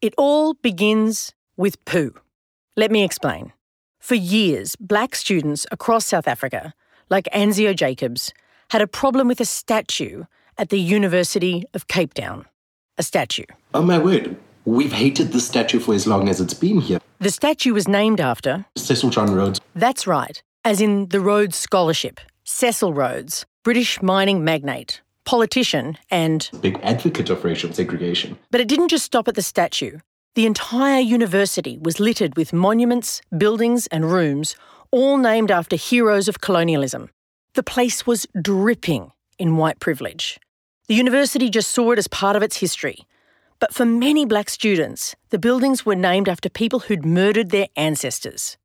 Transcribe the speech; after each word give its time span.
It 0.00 0.14
all 0.16 0.54
begins 0.54 1.32
with 1.56 1.84
poo. 1.84 2.14
Let 2.76 2.92
me 2.92 3.02
explain. 3.02 3.52
For 3.98 4.14
years, 4.14 4.76
black 4.76 5.16
students 5.16 5.66
across 5.72 6.06
South 6.06 6.28
Africa, 6.28 6.72
like 7.10 7.24
Anzio 7.34 7.74
Jacobs, 7.74 8.32
had 8.70 8.80
a 8.80 8.86
problem 8.86 9.26
with 9.26 9.40
a 9.40 9.44
statue 9.44 10.22
at 10.56 10.68
the 10.68 10.78
University 10.78 11.64
of 11.74 11.88
Cape 11.88 12.14
Town. 12.14 12.46
A 12.96 13.02
statue. 13.02 13.46
Oh 13.74 13.82
my 13.82 13.98
word. 13.98 14.36
We've 14.64 14.92
hated 14.92 15.32
this 15.32 15.48
statue 15.48 15.80
for 15.80 15.94
as 15.94 16.06
long 16.06 16.28
as 16.28 16.40
it's 16.40 16.54
been 16.54 16.80
here. 16.80 17.00
The 17.18 17.30
statue 17.30 17.74
was 17.74 17.88
named 17.88 18.20
after. 18.20 18.66
Cecil 18.76 19.10
John 19.10 19.34
Rhodes. 19.34 19.60
That's 19.74 20.06
right, 20.06 20.40
as 20.64 20.80
in 20.80 21.08
the 21.08 21.20
Rhodes 21.20 21.56
Scholarship. 21.56 22.20
Cecil 22.44 22.94
Rhodes, 22.94 23.46
British 23.64 24.00
mining 24.00 24.44
magnate, 24.44 25.00
politician, 25.28 25.98
and. 26.10 26.48
Big 26.62 26.80
advocate 26.82 27.28
of 27.28 27.44
racial 27.44 27.70
segregation. 27.70 28.38
But 28.50 28.62
it 28.62 28.68
didn't 28.68 28.88
just 28.88 29.04
stop 29.04 29.28
at 29.28 29.34
the 29.34 29.42
statue. 29.42 29.98
The 30.36 30.46
entire 30.46 31.00
university 31.00 31.76
was 31.76 32.00
littered 32.00 32.34
with 32.34 32.54
monuments, 32.54 33.20
buildings, 33.36 33.86
and 33.88 34.10
rooms, 34.10 34.56
all 34.90 35.18
named 35.18 35.50
after 35.50 35.76
heroes 35.76 36.28
of 36.28 36.40
colonialism. 36.40 37.10
The 37.52 37.62
place 37.62 38.06
was 38.06 38.26
dripping 38.40 39.12
in 39.38 39.58
white 39.58 39.80
privilege. 39.80 40.40
The 40.86 40.94
university 40.94 41.50
just 41.50 41.72
saw 41.72 41.90
it 41.92 41.98
as 41.98 42.08
part 42.08 42.34
of 42.34 42.42
its 42.42 42.56
history. 42.56 43.06
But 43.58 43.74
for 43.74 43.84
many 43.84 44.24
black 44.24 44.48
students, 44.48 45.14
the 45.28 45.38
buildings 45.38 45.84
were 45.84 45.94
named 45.94 46.30
after 46.30 46.48
people 46.48 46.80
who'd 46.80 47.04
murdered 47.04 47.50
their 47.50 47.68
ancestors. 47.76 48.56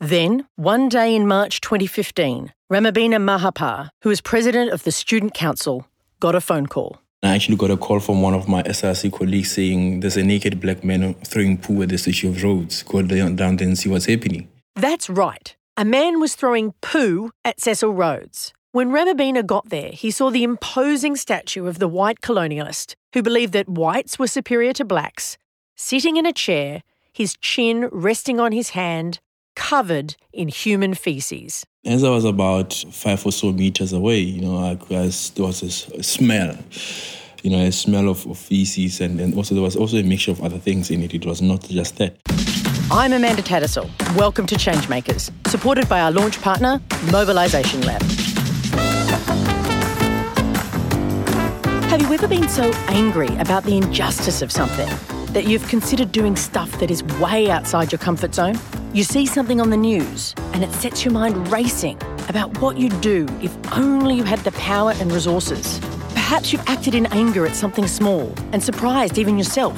Then, 0.00 0.46
one 0.56 0.88
day 0.90 1.14
in 1.14 1.26
March 1.26 1.60
2015, 1.62 2.52
Ramabina 2.70 3.16
Mahapa, 3.16 3.88
who 4.02 4.10
was 4.10 4.20
president 4.20 4.70
of 4.70 4.82
the 4.84 4.92
Student 4.92 5.32
Council, 5.32 5.86
got 6.20 6.34
a 6.34 6.40
phone 6.40 6.66
call. 6.66 7.00
I 7.22 7.34
actually 7.34 7.56
got 7.56 7.70
a 7.70 7.78
call 7.78 8.00
from 8.00 8.20
one 8.20 8.34
of 8.34 8.46
my 8.46 8.62
SRC 8.62 9.10
colleagues 9.10 9.52
saying 9.52 10.00
there's 10.00 10.18
a 10.18 10.22
naked 10.22 10.60
black 10.60 10.84
man 10.84 11.14
throwing 11.24 11.56
poo 11.56 11.82
at 11.82 11.88
the 11.88 11.96
statue 11.96 12.28
of 12.28 12.42
Rhodes. 12.42 12.82
Go 12.82 13.02
down 13.02 13.36
there 13.56 13.66
and 13.66 13.78
see 13.78 13.88
what's 13.88 14.04
happening. 14.04 14.48
That's 14.74 15.08
right. 15.08 15.56
A 15.78 15.84
man 15.84 16.20
was 16.20 16.34
throwing 16.34 16.74
poo 16.82 17.30
at 17.44 17.60
Cecil 17.60 17.94
Rhodes. 17.94 18.52
When 18.72 18.90
Ramabina 18.90 19.46
got 19.46 19.70
there, 19.70 19.90
he 19.92 20.10
saw 20.10 20.30
the 20.30 20.44
imposing 20.44 21.16
statue 21.16 21.66
of 21.66 21.78
the 21.78 21.88
white 21.88 22.20
colonialist 22.20 22.94
who 23.14 23.22
believed 23.22 23.54
that 23.54 23.68
whites 23.68 24.18
were 24.18 24.26
superior 24.26 24.74
to 24.74 24.84
blacks, 24.84 25.38
sitting 25.74 26.18
in 26.18 26.26
a 26.26 26.32
chair, 26.32 26.82
his 27.10 27.34
chin 27.38 27.88
resting 27.90 28.38
on 28.38 28.52
his 28.52 28.70
hand, 28.70 29.20
covered 29.56 30.14
in 30.32 30.46
human 30.46 30.94
feces. 30.94 31.66
As 31.84 32.04
I 32.04 32.10
was 32.10 32.24
about 32.24 32.72
five 32.92 33.24
or 33.26 33.32
so 33.32 33.50
meters 33.50 33.92
away, 33.92 34.20
you 34.20 34.42
know, 34.42 34.58
I, 34.58 34.72
I, 34.94 35.10
there 35.34 35.44
was 35.44 35.62
a, 35.62 36.02
smell, 36.02 36.56
you 37.42 37.50
know, 37.50 37.64
a 37.64 37.72
smell 37.72 38.08
of, 38.08 38.24
of 38.26 38.38
feces, 38.38 39.00
and, 39.00 39.20
and 39.20 39.34
also 39.34 39.54
there 39.54 39.64
was 39.64 39.74
also 39.74 39.96
a 39.96 40.02
mixture 40.02 40.30
of 40.30 40.40
other 40.42 40.58
things 40.58 40.90
in 40.90 41.02
it. 41.02 41.14
It 41.14 41.26
was 41.26 41.42
not 41.42 41.62
just 41.62 41.96
that. 41.96 42.16
I'm 42.90 43.12
Amanda 43.12 43.42
Tattersall. 43.42 43.90
Welcome 44.16 44.46
to 44.46 44.54
Changemakers, 44.54 45.32
supported 45.48 45.88
by 45.88 46.00
our 46.00 46.12
launch 46.12 46.40
partner, 46.40 46.80
Mobilisation 47.10 47.80
Lab. 47.80 48.02
Have 51.90 52.02
you 52.02 52.12
ever 52.12 52.28
been 52.28 52.48
so 52.48 52.70
angry 52.88 53.34
about 53.38 53.64
the 53.64 53.76
injustice 53.76 54.42
of 54.42 54.52
something 54.52 55.15
that 55.36 55.46
you've 55.46 55.68
considered 55.68 56.10
doing 56.12 56.34
stuff 56.34 56.80
that 56.80 56.90
is 56.90 57.04
way 57.20 57.50
outside 57.50 57.92
your 57.92 57.98
comfort 57.98 58.34
zone? 58.34 58.58
You 58.94 59.04
see 59.04 59.26
something 59.26 59.60
on 59.60 59.68
the 59.68 59.76
news 59.76 60.34
and 60.54 60.64
it 60.64 60.72
sets 60.72 61.04
your 61.04 61.12
mind 61.12 61.52
racing 61.52 62.00
about 62.30 62.56
what 62.62 62.78
you'd 62.78 62.98
do 63.02 63.26
if 63.42 63.54
only 63.76 64.14
you 64.14 64.24
had 64.24 64.38
the 64.38 64.52
power 64.52 64.92
and 64.92 65.12
resources. 65.12 65.78
Perhaps 66.14 66.54
you've 66.54 66.66
acted 66.66 66.94
in 66.94 67.04
anger 67.12 67.44
at 67.44 67.54
something 67.54 67.86
small 67.86 68.32
and 68.52 68.62
surprised 68.62 69.18
even 69.18 69.36
yourself. 69.36 69.76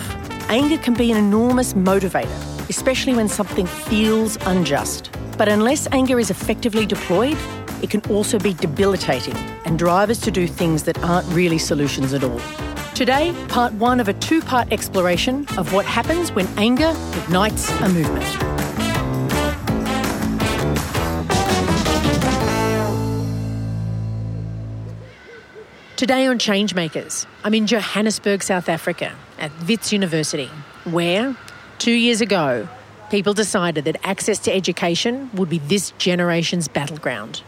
Anger 0.48 0.78
can 0.78 0.94
be 0.94 1.10
an 1.10 1.16
enormous 1.16 1.72
motivator, 1.72 2.68
especially 2.70 3.14
when 3.14 3.28
something 3.28 3.66
feels 3.66 4.38
unjust. 4.42 5.10
But 5.36 5.48
unless 5.48 5.88
anger 5.90 6.20
is 6.20 6.30
effectively 6.30 6.86
deployed, 6.86 7.36
it 7.82 7.90
can 7.90 8.00
also 8.02 8.38
be 8.38 8.54
debilitating 8.54 9.34
and 9.64 9.76
drive 9.76 10.08
us 10.08 10.20
to 10.20 10.30
do 10.30 10.46
things 10.46 10.84
that 10.84 11.02
aren't 11.02 11.26
really 11.32 11.58
solutions 11.58 12.14
at 12.14 12.22
all. 12.22 12.67
Today, 12.98 13.32
part 13.46 13.72
one 13.74 14.00
of 14.00 14.08
a 14.08 14.12
two 14.12 14.40
part 14.40 14.72
exploration 14.72 15.46
of 15.56 15.72
what 15.72 15.86
happens 15.86 16.32
when 16.32 16.48
anger 16.58 16.92
ignites 17.14 17.70
a 17.80 17.88
movement. 17.88 18.24
Today 25.94 26.26
on 26.26 26.40
Changemakers, 26.40 27.26
I'm 27.44 27.54
in 27.54 27.68
Johannesburg, 27.68 28.42
South 28.42 28.68
Africa, 28.68 29.14
at 29.38 29.52
Wits 29.68 29.92
University, 29.92 30.50
where, 30.82 31.36
two 31.78 31.92
years 31.92 32.20
ago, 32.20 32.66
people 33.12 33.32
decided 33.32 33.84
that 33.84 33.96
access 34.02 34.40
to 34.40 34.52
education 34.52 35.30
would 35.34 35.48
be 35.48 35.60
this 35.60 35.92
generation's 35.98 36.66
battleground. 36.66 37.42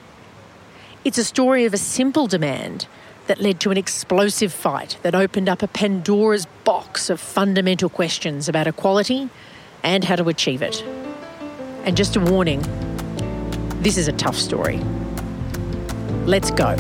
It's 1.04 1.18
a 1.18 1.24
story 1.24 1.64
of 1.64 1.74
a 1.74 1.78
simple 1.78 2.28
demand 2.28 2.86
that 3.30 3.40
led 3.40 3.60
to 3.60 3.70
an 3.70 3.76
explosive 3.76 4.52
fight 4.52 4.98
that 5.02 5.14
opened 5.14 5.48
up 5.48 5.62
a 5.62 5.68
Pandora's 5.68 6.46
box 6.64 7.08
of 7.08 7.20
fundamental 7.20 7.88
questions 7.88 8.48
about 8.48 8.66
equality 8.66 9.28
and 9.84 10.02
how 10.02 10.16
to 10.16 10.28
achieve 10.28 10.62
it. 10.62 10.82
And 11.84 11.96
just 11.96 12.16
a 12.16 12.20
warning 12.20 12.60
this 13.82 13.96
is 13.96 14.08
a 14.08 14.12
tough 14.12 14.34
story. 14.34 14.78
Let's 16.26 16.50
go. 16.50 16.74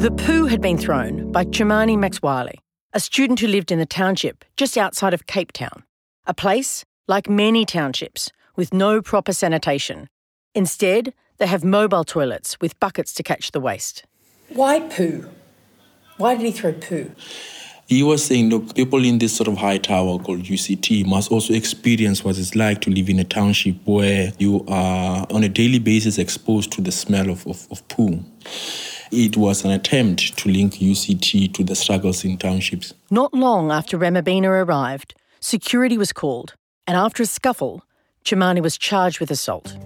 The 0.00 0.10
poo 0.16 0.46
had 0.46 0.62
been 0.62 0.78
thrown 0.78 1.30
by 1.30 1.44
Chumani 1.44 1.98
Maxwele, 1.98 2.54
a 2.94 3.00
student 3.00 3.40
who 3.40 3.48
lived 3.48 3.70
in 3.70 3.78
the 3.78 3.84
township 3.84 4.46
just 4.56 4.78
outside 4.78 5.12
of 5.12 5.26
Cape 5.26 5.52
Town, 5.52 5.84
a 6.24 6.32
place, 6.32 6.86
like 7.06 7.28
many 7.28 7.66
townships, 7.66 8.32
with 8.56 8.72
no 8.72 9.02
proper 9.02 9.34
sanitation. 9.34 10.08
Instead, 10.54 11.12
they 11.38 11.46
have 11.46 11.64
mobile 11.64 12.04
toilets 12.04 12.58
with 12.60 12.78
buckets 12.80 13.12
to 13.14 13.22
catch 13.22 13.52
the 13.52 13.60
waste. 13.60 14.04
Why 14.48 14.80
poo? 14.80 15.28
Why 16.16 16.34
did 16.34 16.46
he 16.46 16.52
throw 16.52 16.72
poo? 16.72 17.12
He 17.88 18.02
was 18.02 18.24
saying, 18.24 18.50
look, 18.50 18.74
people 18.74 19.04
in 19.04 19.18
this 19.18 19.36
sort 19.36 19.46
of 19.46 19.58
high 19.58 19.78
tower 19.78 20.18
called 20.18 20.40
UCT 20.42 21.06
must 21.06 21.30
also 21.30 21.54
experience 21.54 22.24
what 22.24 22.36
it's 22.36 22.56
like 22.56 22.80
to 22.80 22.90
live 22.90 23.08
in 23.08 23.20
a 23.20 23.24
township 23.24 23.76
where 23.84 24.32
you 24.38 24.64
are 24.66 25.24
on 25.30 25.44
a 25.44 25.48
daily 25.48 25.78
basis 25.78 26.18
exposed 26.18 26.72
to 26.72 26.80
the 26.80 26.90
smell 26.90 27.30
of, 27.30 27.46
of, 27.46 27.68
of 27.70 27.86
poo. 27.86 28.24
It 29.12 29.36
was 29.36 29.64
an 29.64 29.70
attempt 29.70 30.36
to 30.38 30.48
link 30.48 30.74
UCT 30.74 31.54
to 31.54 31.62
the 31.62 31.76
struggles 31.76 32.24
in 32.24 32.38
townships. 32.38 32.92
Not 33.08 33.32
long 33.32 33.70
after 33.70 33.96
Ramabina 33.96 34.48
arrived, 34.48 35.14
security 35.38 35.96
was 35.96 36.12
called, 36.12 36.54
and 36.88 36.96
after 36.96 37.22
a 37.22 37.26
scuffle, 37.26 37.84
Chumani 38.24 38.60
was 38.60 38.76
charged 38.76 39.20
with 39.20 39.30
assault. 39.30 39.76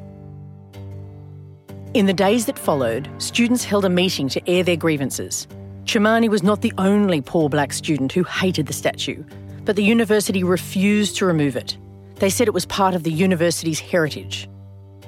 In 1.93 2.07
the 2.07 2.13
days 2.13 2.47
that 2.47 2.57
followed, 2.57 3.11
students 3.19 3.65
held 3.65 3.85
a 3.85 3.91
meeting 3.91 4.29
to 4.29 4.49
air 4.49 4.63
their 4.63 4.77
grievances. 4.77 5.49
Chumani 5.87 6.29
was 6.29 6.41
not 6.41 6.63
the 6.63 6.73
only 6.79 7.21
poor 7.21 7.49
black 7.49 7.73
student 7.73 8.13
who 8.13 8.23
hated 8.23 8.69
the 8.69 8.73
statue, 8.73 9.25
but 9.65 9.75
the 9.75 9.83
university 9.83 10.45
refused 10.45 11.17
to 11.17 11.27
remove 11.27 11.57
it. 11.57 11.77
They 12.15 12.31
said 12.31 12.47
it 12.47 12.55
was 12.55 12.65
part 12.65 12.95
of 12.95 13.03
the 13.03 13.11
university's 13.11 13.81
heritage. 13.81 14.49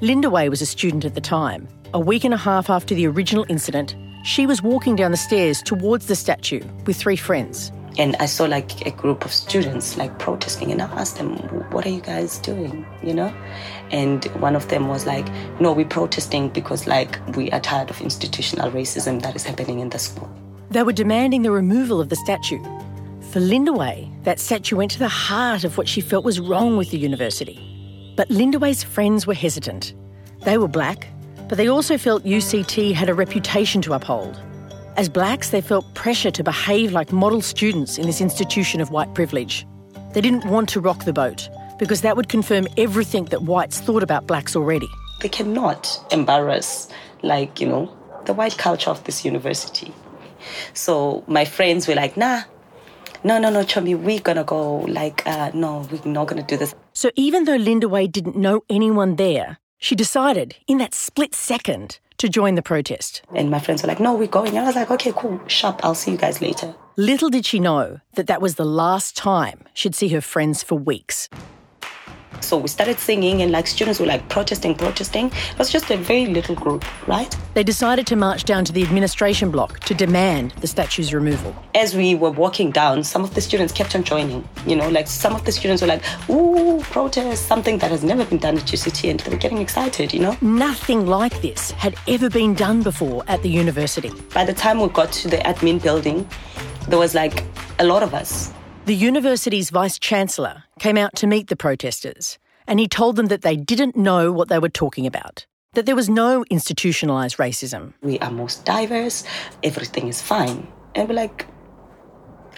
Lindiwe 0.00 0.50
was 0.50 0.60
a 0.60 0.66
student 0.66 1.04
at 1.04 1.14
the 1.14 1.20
time. 1.20 1.68
A 1.94 2.00
week 2.00 2.24
and 2.24 2.34
a 2.34 2.36
half 2.36 2.68
after 2.68 2.96
the 2.96 3.06
original 3.06 3.46
incident, 3.48 3.94
she 4.24 4.44
was 4.44 4.60
walking 4.60 4.96
down 4.96 5.12
the 5.12 5.16
stairs 5.16 5.62
towards 5.62 6.06
the 6.06 6.16
statue 6.16 6.64
with 6.84 6.96
three 6.96 7.14
friends. 7.14 7.70
And 7.98 8.16
I 8.16 8.26
saw 8.26 8.46
like 8.46 8.86
a 8.86 8.90
group 8.90 9.24
of 9.24 9.32
students 9.32 9.96
like 9.98 10.18
protesting, 10.18 10.72
and 10.72 10.80
I 10.80 10.86
asked 10.86 11.18
them, 11.18 11.36
What 11.70 11.84
are 11.86 11.90
you 11.90 12.00
guys 12.00 12.38
doing? 12.38 12.86
You 13.02 13.14
know? 13.14 13.34
And 13.92 14.24
one 14.40 14.56
of 14.56 14.68
them 14.68 14.88
was 14.88 15.06
like, 15.06 15.28
No, 15.60 15.72
we're 15.72 15.86
protesting 15.86 16.48
because 16.48 16.86
like 16.86 17.20
we 17.36 17.50
are 17.50 17.60
tired 17.60 17.90
of 17.90 18.00
institutional 18.00 18.70
racism 18.70 19.22
that 19.22 19.36
is 19.36 19.44
happening 19.44 19.80
in 19.80 19.90
the 19.90 19.98
school. 19.98 20.30
They 20.70 20.82
were 20.82 20.92
demanding 20.92 21.42
the 21.42 21.50
removal 21.50 22.00
of 22.00 22.08
the 22.08 22.16
statue. 22.16 22.62
For 23.30 23.40
Lindiwe, 23.40 24.24
that 24.24 24.40
statue 24.40 24.76
went 24.76 24.90
to 24.92 24.98
the 24.98 25.08
heart 25.08 25.64
of 25.64 25.76
what 25.76 25.88
she 25.88 26.00
felt 26.00 26.24
was 26.24 26.40
wrong 26.40 26.76
with 26.76 26.90
the 26.90 26.98
university. 26.98 27.58
But 28.16 28.28
Lindiwe's 28.28 28.82
friends 28.82 29.26
were 29.26 29.34
hesitant. 29.34 29.94
They 30.40 30.58
were 30.58 30.68
black, 30.68 31.08
but 31.48 31.58
they 31.58 31.68
also 31.68 31.98
felt 31.98 32.24
UCT 32.24 32.94
had 32.94 33.08
a 33.08 33.14
reputation 33.14 33.82
to 33.82 33.92
uphold. 33.92 34.40
As 34.96 35.08
blacks, 35.08 35.50
they 35.50 35.60
felt 35.60 35.94
pressure 35.94 36.30
to 36.30 36.44
behave 36.44 36.92
like 36.92 37.12
model 37.12 37.40
students 37.40 37.98
in 37.98 38.06
this 38.06 38.20
institution 38.20 38.80
of 38.80 38.90
white 38.90 39.14
privilege. 39.14 39.66
They 40.12 40.20
didn't 40.20 40.46
want 40.46 40.68
to 40.70 40.80
rock 40.80 41.04
the 41.04 41.12
boat 41.12 41.48
because 41.78 42.02
that 42.02 42.16
would 42.16 42.28
confirm 42.28 42.66
everything 42.76 43.26
that 43.26 43.42
whites 43.42 43.80
thought 43.80 44.02
about 44.02 44.26
blacks 44.26 44.54
already. 44.56 44.88
They 45.20 45.28
cannot 45.28 45.98
embarrass, 46.10 46.88
like, 47.22 47.60
you 47.60 47.68
know, 47.68 47.96
the 48.24 48.32
white 48.32 48.58
culture 48.58 48.90
of 48.90 49.02
this 49.04 49.24
university. 49.24 49.92
So 50.74 51.24
my 51.26 51.44
friends 51.44 51.86
were 51.86 51.94
like, 51.94 52.16
nah, 52.16 52.42
no, 53.24 53.38
no, 53.38 53.50
no, 53.50 53.60
Chomi, 53.60 53.96
we're 53.96 54.20
gonna 54.20 54.44
go. 54.44 54.78
Like, 54.80 55.26
uh, 55.26 55.50
no, 55.54 55.86
we're 55.90 56.04
not 56.04 56.26
gonna 56.26 56.42
do 56.42 56.56
this. 56.56 56.74
So 56.92 57.10
even 57.14 57.44
though 57.44 57.58
Lindiwe 57.58 58.10
didn't 58.10 58.36
know 58.36 58.62
anyone 58.68 59.16
there, 59.16 59.58
she 59.78 59.94
decided, 59.94 60.56
in 60.66 60.78
that 60.78 60.94
split 60.94 61.34
second, 61.34 61.98
to 62.18 62.28
join 62.28 62.54
the 62.54 62.62
protest. 62.62 63.22
And 63.34 63.50
my 63.50 63.58
friends 63.58 63.82
were 63.82 63.88
like, 63.88 63.98
no, 63.98 64.14
we're 64.14 64.28
going. 64.28 64.50
And 64.50 64.60
I 64.60 64.66
was 64.66 64.76
like, 64.76 64.90
okay, 64.92 65.12
cool, 65.14 65.40
sharp, 65.48 65.84
I'll 65.84 65.94
see 65.94 66.12
you 66.12 66.16
guys 66.16 66.40
later. 66.40 66.74
Little 66.96 67.30
did 67.30 67.46
she 67.46 67.58
know 67.58 68.00
that 68.14 68.26
that 68.26 68.42
was 68.42 68.56
the 68.56 68.64
last 68.64 69.16
time 69.16 69.64
she'd 69.74 69.94
see 69.94 70.08
her 70.08 70.20
friends 70.20 70.62
for 70.62 70.76
weeks. 70.76 71.28
So 72.42 72.56
we 72.58 72.68
started 72.68 72.98
singing, 72.98 73.42
and 73.42 73.52
like 73.52 73.66
students 73.66 74.00
were 74.00 74.06
like 74.06 74.28
protesting, 74.28 74.74
protesting. 74.74 75.26
It 75.26 75.58
was 75.58 75.70
just 75.70 75.90
a 75.90 75.96
very 75.96 76.26
little 76.26 76.54
group, 76.54 76.84
right? 77.08 77.34
They 77.54 77.62
decided 77.62 78.06
to 78.08 78.16
march 78.16 78.44
down 78.44 78.64
to 78.64 78.72
the 78.72 78.82
administration 78.82 79.50
block 79.50 79.80
to 79.80 79.94
demand 79.94 80.52
the 80.60 80.66
statue's 80.66 81.14
removal. 81.14 81.54
As 81.74 81.94
we 81.94 82.14
were 82.14 82.30
walking 82.30 82.70
down, 82.70 83.04
some 83.04 83.22
of 83.22 83.34
the 83.34 83.40
students 83.40 83.72
kept 83.72 83.94
on 83.94 84.02
joining. 84.04 84.46
You 84.66 84.76
know, 84.76 84.88
like 84.88 85.06
some 85.06 85.34
of 85.34 85.44
the 85.44 85.52
students 85.52 85.82
were 85.82 85.88
like, 85.88 86.02
ooh, 86.28 86.80
protest, 86.82 87.46
something 87.46 87.78
that 87.78 87.90
has 87.90 88.02
never 88.02 88.24
been 88.24 88.38
done 88.38 88.56
at 88.56 88.64
UCT, 88.64 89.10
and 89.10 89.20
they 89.20 89.30
were 89.30 89.36
getting 89.36 89.58
excited, 89.58 90.12
you 90.12 90.20
know? 90.20 90.36
Nothing 90.40 91.06
like 91.06 91.40
this 91.42 91.70
had 91.72 91.94
ever 92.08 92.28
been 92.28 92.54
done 92.54 92.82
before 92.82 93.24
at 93.28 93.42
the 93.42 93.50
university. 93.50 94.10
By 94.34 94.44
the 94.44 94.54
time 94.54 94.80
we 94.80 94.88
got 94.88 95.12
to 95.12 95.28
the 95.28 95.38
admin 95.38 95.82
building, 95.82 96.28
there 96.88 96.98
was 96.98 97.14
like 97.14 97.44
a 97.78 97.84
lot 97.84 98.02
of 98.02 98.14
us. 98.14 98.52
The 98.84 98.96
university's 98.96 99.70
vice 99.70 99.96
chancellor 99.96 100.64
came 100.80 100.98
out 100.98 101.14
to 101.14 101.28
meet 101.28 101.46
the 101.46 101.54
protesters, 101.54 102.36
and 102.66 102.80
he 102.80 102.88
told 102.88 103.14
them 103.14 103.26
that 103.26 103.42
they 103.42 103.54
didn't 103.54 103.94
know 103.94 104.32
what 104.32 104.48
they 104.48 104.58
were 104.58 104.68
talking 104.68 105.06
about, 105.06 105.46
that 105.74 105.86
there 105.86 105.94
was 105.94 106.08
no 106.08 106.44
institutionalised 106.50 107.36
racism. 107.36 107.92
We 108.02 108.18
are 108.18 108.32
most 108.32 108.64
diverse, 108.64 109.22
everything 109.62 110.08
is 110.08 110.20
fine. 110.20 110.66
And 110.96 111.08
we're 111.08 111.14
like, 111.14 111.46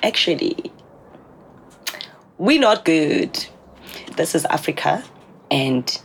actually, 0.02 0.72
we're 2.38 2.58
not 2.58 2.86
good. 2.86 3.44
This 4.16 4.34
is 4.34 4.46
Africa, 4.46 5.04
and 5.50 6.00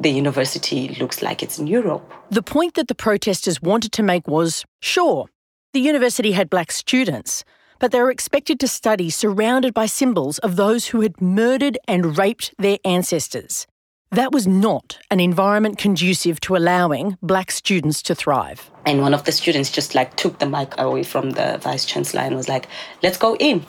the 0.00 0.10
university 0.10 0.96
looks 0.98 1.22
like 1.22 1.44
it's 1.44 1.60
in 1.60 1.68
Europe. 1.68 2.12
The 2.28 2.42
point 2.42 2.74
that 2.74 2.88
the 2.88 2.96
protesters 2.96 3.62
wanted 3.62 3.92
to 3.92 4.02
make 4.02 4.26
was 4.26 4.64
sure, 4.80 5.26
the 5.74 5.80
university 5.80 6.32
had 6.32 6.50
black 6.50 6.72
students, 6.72 7.44
but 7.80 7.90
they 7.90 8.00
were 8.00 8.10
expected 8.10 8.60
to 8.60 8.68
study 8.68 9.10
surrounded 9.10 9.74
by 9.74 9.86
symbols 9.86 10.38
of 10.38 10.54
those 10.54 10.86
who 10.88 11.00
had 11.00 11.20
murdered 11.20 11.76
and 11.88 12.16
raped 12.16 12.54
their 12.58 12.78
ancestors. 12.84 13.66
That 14.12 14.32
was 14.32 14.46
not 14.46 14.98
an 15.10 15.20
environment 15.20 15.78
conducive 15.78 16.40
to 16.40 16.56
allowing 16.56 17.16
black 17.22 17.50
students 17.50 18.02
to 18.02 18.14
thrive. 18.14 18.70
And 18.84 19.00
one 19.00 19.14
of 19.14 19.24
the 19.24 19.32
students 19.32 19.70
just 19.70 19.94
like 19.94 20.16
took 20.16 20.38
the 20.38 20.46
mic 20.46 20.74
away 20.78 21.04
from 21.04 21.30
the 21.30 21.58
vice 21.62 21.84
chancellor 21.84 22.22
and 22.22 22.36
was 22.36 22.48
like, 22.48 22.68
let's 23.02 23.16
go 23.16 23.36
in. 23.36 23.64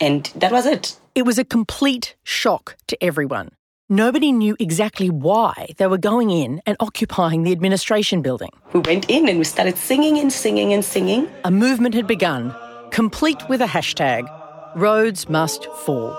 And 0.00 0.30
that 0.36 0.52
was 0.52 0.66
it. 0.66 0.96
It 1.14 1.24
was 1.24 1.38
a 1.38 1.44
complete 1.44 2.16
shock 2.24 2.76
to 2.88 3.02
everyone. 3.02 3.50
Nobody 3.88 4.32
knew 4.32 4.56
exactly 4.58 5.08
why 5.08 5.68
they 5.78 5.86
were 5.86 5.96
going 5.96 6.30
in 6.30 6.60
and 6.66 6.76
occupying 6.80 7.44
the 7.44 7.52
administration 7.52 8.20
building. 8.20 8.50
We 8.72 8.80
went 8.80 9.08
in 9.08 9.28
and 9.28 9.38
we 9.38 9.44
started 9.44 9.78
singing 9.78 10.18
and 10.18 10.32
singing 10.32 10.72
and 10.72 10.84
singing. 10.84 11.28
A 11.44 11.52
movement 11.52 11.94
had 11.94 12.08
begun 12.08 12.52
complete 12.96 13.46
with 13.50 13.60
a 13.60 13.66
hashtag 13.66 14.26
Rhodes 14.74 15.28
Must 15.28 15.66
Fall. 15.84 16.16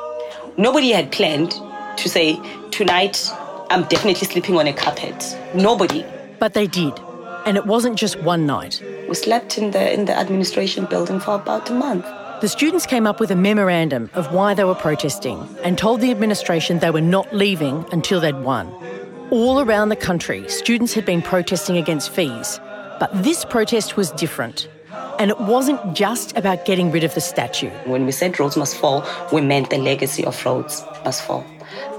Nobody 0.57 0.91
had 0.91 1.11
planned 1.11 1.53
to 1.97 2.07
say, 2.07 2.39
tonight 2.69 3.31
I'm 3.71 3.81
definitely 3.85 4.27
sleeping 4.27 4.59
on 4.59 4.67
a 4.67 4.73
carpet. 4.73 5.35
Nobody. 5.55 6.05
But 6.37 6.53
they 6.53 6.67
did. 6.67 6.93
And 7.47 7.57
it 7.57 7.65
wasn't 7.65 7.97
just 7.97 8.21
one 8.21 8.45
night. 8.45 8.83
We 9.09 9.15
slept 9.15 9.57
in 9.57 9.71
the, 9.71 9.91
in 9.91 10.05
the 10.05 10.15
administration 10.15 10.85
building 10.85 11.19
for 11.19 11.33
about 11.33 11.67
a 11.71 11.73
month. 11.73 12.05
The 12.41 12.47
students 12.47 12.85
came 12.85 13.07
up 13.07 13.19
with 13.19 13.31
a 13.31 13.35
memorandum 13.35 14.11
of 14.13 14.31
why 14.31 14.53
they 14.53 14.63
were 14.63 14.75
protesting 14.75 15.49
and 15.63 15.79
told 15.79 15.99
the 15.99 16.11
administration 16.11 16.77
they 16.77 16.91
were 16.91 17.01
not 17.01 17.33
leaving 17.33 17.85
until 17.91 18.19
they'd 18.19 18.43
won. 18.43 18.67
All 19.31 19.61
around 19.61 19.89
the 19.89 19.95
country, 19.95 20.47
students 20.47 20.93
had 20.93 21.07
been 21.07 21.23
protesting 21.23 21.77
against 21.77 22.11
fees, 22.11 22.59
but 22.99 23.09
this 23.23 23.45
protest 23.45 23.97
was 23.97 24.11
different. 24.11 24.67
And 25.19 25.31
it 25.31 25.39
wasn't 25.39 25.95
just 25.95 26.37
about 26.37 26.65
getting 26.65 26.91
rid 26.91 27.03
of 27.03 27.15
the 27.15 27.21
statue. 27.21 27.71
When 27.85 28.05
we 28.05 28.11
said 28.11 28.39
Rhodes 28.39 28.55
must 28.55 28.77
fall, 28.77 29.03
we 29.33 29.41
meant 29.41 29.71
the 29.71 29.79
legacy 29.79 30.23
of 30.23 30.45
Rhodes 30.45 30.83
must 31.03 31.23
fall. 31.23 31.43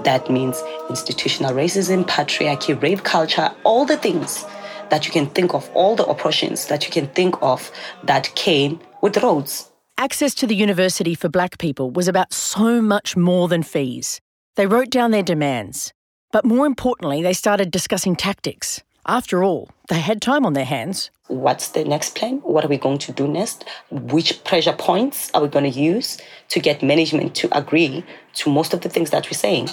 That 0.03 0.29
means 0.29 0.63
institutional 0.89 1.51
racism, 1.51 2.05
patriarchy, 2.05 2.81
rape 2.81 3.03
culture, 3.03 3.51
all 3.65 3.85
the 3.85 3.97
things 3.97 4.45
that 4.89 5.05
you 5.05 5.11
can 5.11 5.27
think 5.27 5.53
of, 5.53 5.69
all 5.73 5.95
the 5.95 6.05
oppressions 6.05 6.67
that 6.67 6.85
you 6.85 6.91
can 6.91 7.07
think 7.07 7.35
of 7.41 7.71
that 8.03 8.33
came 8.35 8.79
with 9.01 9.17
Rhodes. 9.17 9.69
Access 9.97 10.33
to 10.35 10.47
the 10.47 10.55
university 10.55 11.13
for 11.13 11.27
black 11.27 11.57
people 11.57 11.91
was 11.91 12.07
about 12.07 12.33
so 12.33 12.81
much 12.81 13.17
more 13.17 13.49
than 13.49 13.63
fees. 13.63 14.21
They 14.55 14.65
wrote 14.65 14.89
down 14.89 15.11
their 15.11 15.23
demands. 15.23 15.91
But 16.31 16.45
more 16.45 16.65
importantly, 16.65 17.21
they 17.21 17.33
started 17.33 17.69
discussing 17.69 18.15
tactics. 18.15 18.81
After 19.09 19.43
all, 19.43 19.69
they 19.87 20.01
had 20.01 20.21
time 20.21 20.45
on 20.45 20.53
their 20.53 20.65
hands. 20.65 21.09
What's 21.29 21.69
the 21.69 21.83
next 21.83 22.13
plan? 22.13 22.41
What 22.43 22.63
are 22.63 22.67
we 22.67 22.77
going 22.77 22.99
to 22.99 23.11
do 23.11 23.27
next? 23.27 23.65
Which 23.89 24.43
pressure 24.43 24.73
points 24.73 25.31
are 25.33 25.41
we 25.41 25.47
going 25.47 25.71
to 25.71 25.79
use 25.79 26.19
to 26.49 26.59
get 26.59 26.83
management 26.83 27.33
to 27.37 27.57
agree 27.57 28.05
to 28.35 28.51
most 28.51 28.71
of 28.71 28.81
the 28.81 28.89
things 28.89 29.09
that 29.09 29.25
we're 29.25 29.33
saying? 29.33 29.69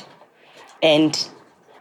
And 0.82 1.28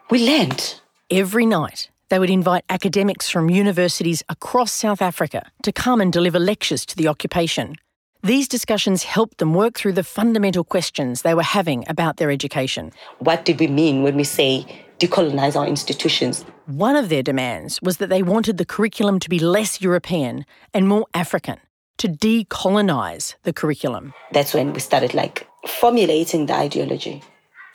we 0.10 0.28
learned. 0.28 0.82
Every 1.10 1.46
night, 1.46 1.90
they 2.10 2.20
would 2.20 2.30
invite 2.30 2.66
academics 2.70 3.30
from 3.30 3.50
universities 3.50 4.22
across 4.28 4.74
South 4.74 5.02
Africa 5.02 5.50
to 5.64 5.72
come 5.72 6.02
and 6.02 6.12
deliver 6.12 6.40
lectures 6.40 6.86
to 6.88 6.98
the 6.98 7.08
occupation. 7.08 7.78
These 8.26 8.48
discussions 8.48 9.04
helped 9.04 9.38
them 9.38 9.54
work 9.54 9.78
through 9.78 9.94
the 9.94 10.04
fundamental 10.04 10.64
questions 10.64 11.22
they 11.22 11.36
were 11.36 11.44
having 11.44 11.86
about 11.88 12.18
their 12.18 12.32
education. 12.32 12.92
What 13.20 13.46
did 13.46 13.60
we 13.60 13.68
mean 13.68 14.02
when 14.02 14.16
we 14.16 14.24
say 14.24 14.66
decolonize 14.98 15.56
our 15.56 15.68
institutions? 15.68 16.44
One 16.66 16.96
of 16.96 17.10
their 17.10 17.22
demands 17.22 17.80
was 17.84 17.98
that 17.98 18.10
they 18.10 18.24
wanted 18.24 18.58
the 18.58 18.66
curriculum 18.66 19.20
to 19.20 19.30
be 19.30 19.38
less 19.38 19.80
European 19.80 20.44
and 20.74 20.88
more 20.88 21.06
African, 21.14 21.58
to 22.00 22.08
decolonize 22.08 23.36
the 23.44 23.54
curriculum. 23.54 24.12
That's 24.32 24.56
when 24.56 24.74
we 24.74 24.80
started 24.80 25.14
like 25.14 25.48
formulating 25.68 26.48
the 26.48 26.56
ideology 26.56 27.22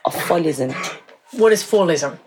of 0.05 0.17
fallism. 0.17 0.75
What 1.31 1.52
is 1.52 1.62
fallism? 1.62 2.19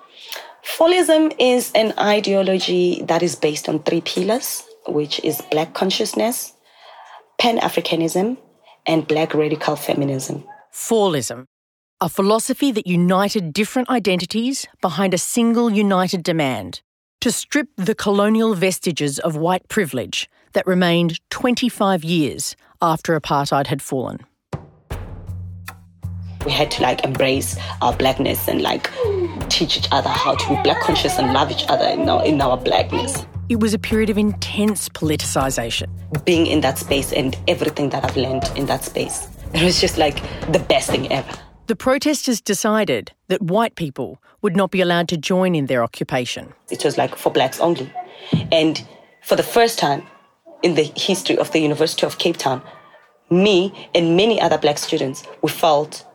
Fallism 0.63 1.35
is 1.39 1.73
an 1.75 1.93
ideology 1.99 3.03
that 3.03 3.21
is 3.21 3.35
based 3.35 3.67
on 3.67 3.79
three 3.79 3.99
pillars, 3.99 4.63
which 4.87 5.19
is 5.25 5.41
black 5.51 5.73
consciousness, 5.73 6.52
Pan 7.39 7.57
Africanism, 7.59 8.37
and 8.85 9.07
black 9.07 9.33
radical 9.33 9.75
feminism. 9.75 10.43
Fallism, 10.73 11.45
a 12.01 12.09
philosophy 12.09 12.71
that 12.71 12.87
united 12.87 13.53
different 13.53 13.89
identities 13.89 14.67
behind 14.81 15.13
a 15.13 15.17
single 15.17 15.69
united 15.69 16.23
demand 16.23 16.81
to 17.21 17.31
strip 17.31 17.69
the 17.77 17.95
colonial 17.95 18.53
vestiges 18.53 19.19
of 19.19 19.37
white 19.37 19.67
privilege 19.69 20.29
that 20.53 20.67
remained 20.67 21.19
25 21.29 22.03
years 22.03 22.55
after 22.81 23.17
apartheid 23.19 23.67
had 23.67 23.81
fallen. 23.81 24.19
We 26.45 26.51
had 26.51 26.71
to 26.71 26.81
like 26.81 27.03
embrace 27.03 27.57
our 27.81 27.93
blackness 27.93 28.47
and 28.47 28.61
like 28.61 28.91
teach 29.49 29.77
each 29.77 29.87
other 29.91 30.09
how 30.09 30.35
to 30.35 30.49
be 30.49 30.61
black 30.63 30.81
conscious 30.81 31.17
and 31.17 31.33
love 31.33 31.51
each 31.51 31.65
other 31.69 31.85
in 31.85 32.09
our, 32.09 32.25
in 32.25 32.41
our 32.41 32.57
blackness. 32.57 33.25
It 33.49 33.59
was 33.59 33.73
a 33.73 33.79
period 33.79 34.09
of 34.09 34.17
intense 34.17 34.89
politicisation. 34.89 35.87
Being 36.25 36.47
in 36.47 36.61
that 36.61 36.77
space 36.77 37.13
and 37.13 37.37
everything 37.47 37.89
that 37.89 38.03
I've 38.03 38.17
learned 38.17 38.43
in 38.55 38.65
that 38.65 38.83
space, 38.83 39.27
it 39.53 39.63
was 39.63 39.79
just 39.79 39.97
like 39.97 40.21
the 40.51 40.59
best 40.59 40.89
thing 40.89 41.11
ever. 41.11 41.33
The 41.67 41.75
protesters 41.75 42.41
decided 42.41 43.13
that 43.27 43.41
white 43.41 43.75
people 43.75 44.21
would 44.41 44.55
not 44.55 44.71
be 44.71 44.81
allowed 44.81 45.07
to 45.09 45.17
join 45.17 45.55
in 45.55 45.67
their 45.67 45.81
occupation. 45.81 46.53
It 46.69 46.83
was 46.83 46.97
like 46.97 47.15
for 47.15 47.31
blacks 47.31 47.59
only. 47.59 47.91
And 48.51 48.85
for 49.21 49.37
the 49.37 49.43
first 49.43 49.79
time 49.79 50.05
in 50.61 50.75
the 50.75 50.83
history 50.83 51.37
of 51.37 51.51
the 51.51 51.59
University 51.59 52.05
of 52.05 52.17
Cape 52.17 52.35
Town, 52.35 52.61
me 53.29 53.89
and 53.95 54.17
many 54.17 54.41
other 54.41 54.57
black 54.57 54.77
students, 54.77 55.23
we 55.41 55.49
felt 55.49 56.05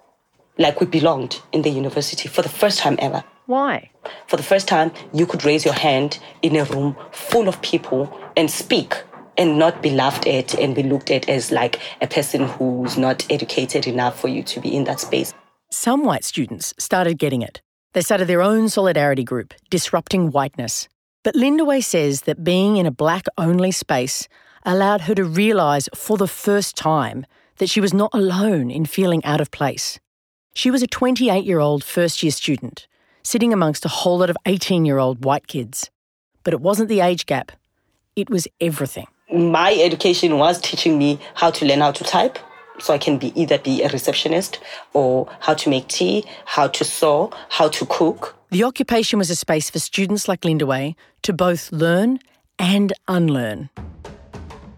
like 0.59 0.81
we 0.81 0.87
belonged 0.87 1.41
in 1.53 1.63
the 1.63 1.71
university 1.71 2.29
for 2.29 2.43
the 2.43 2.49
first 2.49 2.79
time 2.81 2.97
ever. 3.01 3.25
Why? 3.47 3.91
For 4.27 4.37
the 4.37 4.43
first 4.43 4.69
time, 4.69 4.93
you 5.15 5.25
could 5.25 5.45
raise 5.45 5.65
your 5.65 5.75
hand 5.75 6.19
in 6.43 6.57
a 6.57 6.65
room 6.65 6.97
full 7.13 7.49
of 7.49 7.63
people 7.63 8.13
and 8.37 8.51
speak 8.51 8.95
and 9.39 9.59
not 9.59 9.81
be 9.83 9.91
laughed 9.91 10.27
at 10.27 10.55
and 10.55 10.75
be 10.75 10.83
looked 10.83 11.11
at 11.11 11.29
as 11.29 11.53
like 11.53 11.81
a 12.03 12.07
person 12.07 12.47
who's 12.47 12.99
not 12.99 13.25
educated 13.31 13.87
enough 13.87 14.21
for 14.21 14.29
you 14.29 14.43
to 14.43 14.61
be 14.61 14.77
in 14.77 14.85
that 14.85 15.01
space. 15.01 15.33
Some 15.71 16.05
white 16.05 16.25
students 16.25 16.75
started 16.79 17.19
getting 17.19 17.43
it. 17.43 17.63
They 17.93 18.03
started 18.03 18.27
their 18.27 18.43
own 18.43 18.69
solidarity 18.69 19.25
group, 19.25 19.55
Disrupting 19.71 20.31
Whiteness. 20.31 20.89
But 21.23 21.35
Lindiwe 21.35 21.83
says 21.83 22.23
that 22.23 22.45
being 22.45 22.77
in 22.77 22.87
a 22.87 22.91
black 22.91 23.27
only 23.39 23.71
space 23.71 24.29
allowed 24.65 25.03
her 25.03 25.15
to 25.15 25.25
realise 25.25 25.89
for 25.95 26.17
the 26.17 26.29
first 26.29 26.77
time 26.77 27.25
that 27.59 27.71
she 27.71 27.81
was 27.81 27.95
not 27.95 28.11
alone 28.13 28.71
in 28.71 28.85
feeling 28.85 29.25
out 29.25 29.41
of 29.41 29.51
place. 29.51 29.99
She 30.55 30.71
was 30.71 30.83
a 30.83 30.87
28 30.87 31.45
year 31.45 31.61
old 31.61 31.85
first 31.85 32.23
year 32.23 32.33
student, 32.33 32.87
sitting 33.23 33.53
amongst 33.53 33.85
a 33.85 33.89
whole 33.89 34.19
lot 34.19 34.31
of 34.31 34.37
18 34.47 34.85
year 34.85 34.99
old 34.99 35.25
white 35.25 35.47
kids. 35.47 35.91
But 36.45 36.55
it 36.55 36.61
wasn't 36.61 36.89
the 36.89 37.01
age 37.01 37.27
gap, 37.27 37.53
it 38.17 38.31
was 38.31 38.49
everything. 38.61 39.07
My 39.33 39.75
education 39.75 40.39
was 40.39 40.61
teaching 40.61 40.99
me 40.99 41.21
how 41.35 41.51
to 41.51 41.67
learn 41.67 41.81
how 41.81 41.93
to 41.93 42.05
type. 42.05 42.39
So 42.81 42.95
I 42.95 42.99
can 42.99 43.19
be 43.19 43.33
either 43.41 43.59
be 43.59 43.83
a 43.83 43.89
receptionist 43.89 44.61
or 44.93 45.29
how 45.41 45.55
to 45.55 45.69
make 45.69 45.89
tea, 45.89 46.25
how 46.45 46.69
to 46.69 46.85
sew, 46.85 47.33
how 47.49 47.69
to 47.69 47.87
cook. 47.87 48.37
The 48.51 48.65
occupation 48.65 49.19
was 49.19 49.31
a 49.31 49.37
space 49.37 49.69
for 49.69 49.81
students 49.81 50.29
like 50.29 50.43
Lindiwe 50.43 50.95
to 51.23 51.33
both 51.33 51.73
learn 51.73 52.21
and 52.59 52.93
unlearn. 53.09 53.69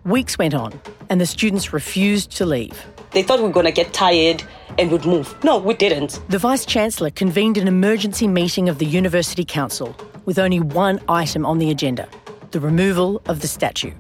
Weeks 0.05 0.39
went 0.39 0.55
on, 0.55 0.81
and 1.11 1.21
the 1.21 1.27
students 1.27 1.73
refused 1.73 2.31
to 2.39 2.47
leave. 2.47 2.87
They 3.13 3.23
thought 3.25 3.41
we 3.41 3.47
were 3.47 3.53
going 3.53 3.67
to 3.67 3.73
get 3.73 3.93
tired 3.93 4.45
and 4.79 4.91
would 4.93 5.05
move. 5.05 5.35
No, 5.43 5.59
we 5.59 5.75
didn't. 5.75 6.21
The 6.29 6.39
Vice 6.39 6.65
Chancellor 6.65 7.11
convened 7.11 7.59
an 7.59 7.67
emergency 7.67 8.29
meeting 8.29 8.69
of 8.69 8.79
the 8.79 8.87
University 8.87 9.45
Council 9.45 9.97
with 10.27 10.39
only 10.39 10.61
one 10.61 11.01
item 11.09 11.45
on 11.45 11.59
the 11.59 11.71
agenda 11.71 12.09
the 12.53 12.61
removal 12.61 13.23
of 13.27 13.41
the 13.41 13.47
statue. 13.47 13.93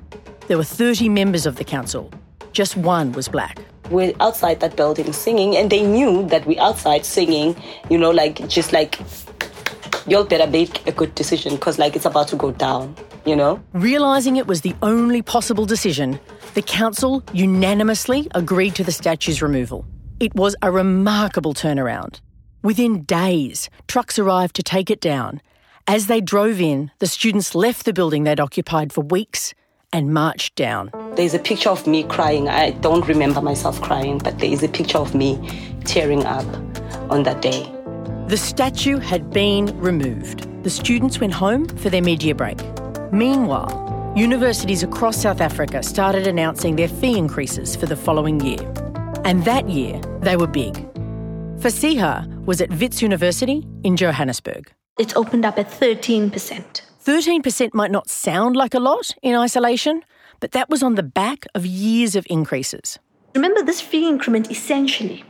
There 0.48 0.56
were 0.56 0.64
30 0.64 1.08
members 1.08 1.46
of 1.46 1.54
the 1.54 1.62
council, 1.62 2.10
just 2.50 2.76
one 2.76 3.12
was 3.12 3.28
black. 3.28 3.60
We're 3.90 4.12
outside 4.18 4.58
that 4.58 4.74
building 4.74 5.12
singing, 5.12 5.56
and 5.56 5.70
they 5.70 5.82
knew 5.82 6.26
that 6.26 6.46
we're 6.46 6.60
outside 6.60 7.04
singing, 7.04 7.54
you 7.88 7.96
know, 7.96 8.10
like 8.10 8.48
just 8.48 8.72
like, 8.72 8.98
y'all 10.08 10.24
better 10.24 10.50
make 10.50 10.84
a 10.88 10.90
good 10.90 11.14
decision 11.14 11.54
because, 11.54 11.78
like, 11.78 11.94
it's 11.94 12.06
about 12.06 12.26
to 12.28 12.36
go 12.36 12.50
down, 12.50 12.96
you 13.24 13.36
know? 13.36 13.62
Realising 13.72 14.36
it 14.36 14.46
was 14.46 14.60
the 14.60 14.74
only 14.82 15.22
possible 15.22 15.66
decision, 15.66 16.18
the 16.54 16.62
council 16.62 17.22
unanimously 17.32 18.28
agreed 18.34 18.74
to 18.74 18.84
the 18.84 18.92
statue's 18.92 19.42
removal. 19.42 19.84
It 20.18 20.34
was 20.34 20.56
a 20.62 20.70
remarkable 20.70 21.54
turnaround. 21.54 22.20
Within 22.62 23.04
days, 23.04 23.70
trucks 23.88 24.18
arrived 24.18 24.54
to 24.56 24.62
take 24.62 24.90
it 24.90 25.00
down. 25.00 25.40
As 25.86 26.06
they 26.06 26.20
drove 26.20 26.60
in, 26.60 26.90
the 26.98 27.06
students 27.06 27.54
left 27.54 27.84
the 27.84 27.92
building 27.92 28.24
they'd 28.24 28.38
occupied 28.38 28.92
for 28.92 29.00
weeks 29.00 29.54
and 29.92 30.12
marched 30.12 30.54
down. 30.54 30.90
There's 31.16 31.34
a 31.34 31.38
picture 31.38 31.70
of 31.70 31.86
me 31.86 32.04
crying. 32.04 32.48
I 32.48 32.70
don't 32.70 33.06
remember 33.08 33.40
myself 33.40 33.80
crying, 33.80 34.18
but 34.18 34.38
there 34.38 34.50
is 34.50 34.62
a 34.62 34.68
picture 34.68 34.98
of 34.98 35.14
me 35.14 35.38
tearing 35.84 36.24
up 36.26 36.46
on 37.10 37.24
that 37.24 37.42
day. 37.42 37.62
The 38.28 38.36
statue 38.36 38.98
had 38.98 39.30
been 39.30 39.66
removed. 39.80 40.46
The 40.62 40.70
students 40.70 41.18
went 41.18 41.32
home 41.32 41.66
for 41.66 41.90
their 41.90 42.02
media 42.02 42.34
break. 42.34 42.58
Meanwhile, 43.12 44.12
universities 44.14 44.84
across 44.84 45.16
South 45.16 45.40
Africa 45.40 45.82
started 45.82 46.28
announcing 46.28 46.76
their 46.76 46.86
fee 46.86 47.18
increases 47.18 47.74
for 47.74 47.86
the 47.86 47.96
following 47.96 48.40
year. 48.40 48.60
And 49.24 49.44
that 49.44 49.68
year, 49.68 50.00
they 50.20 50.36
were 50.36 50.46
big. 50.46 50.74
Fasiha 51.58 52.44
was 52.46 52.60
at 52.60 52.70
Wits 52.78 53.02
University 53.02 53.66
in 53.82 53.96
Johannesburg. 53.96 54.72
It's 54.98 55.16
opened 55.16 55.44
up 55.44 55.58
at 55.58 55.68
13%. 55.68 56.82
13% 57.04 57.74
might 57.74 57.90
not 57.90 58.08
sound 58.08 58.54
like 58.54 58.74
a 58.74 58.80
lot 58.80 59.10
in 59.22 59.34
isolation, 59.34 60.04
but 60.38 60.52
that 60.52 60.70
was 60.70 60.82
on 60.82 60.94
the 60.94 61.02
back 61.02 61.46
of 61.54 61.66
years 61.66 62.14
of 62.14 62.26
increases. 62.30 62.98
Remember, 63.34 63.62
this 63.62 63.80
fee 63.80 64.08
increment 64.08 64.50
essentially 64.50 65.24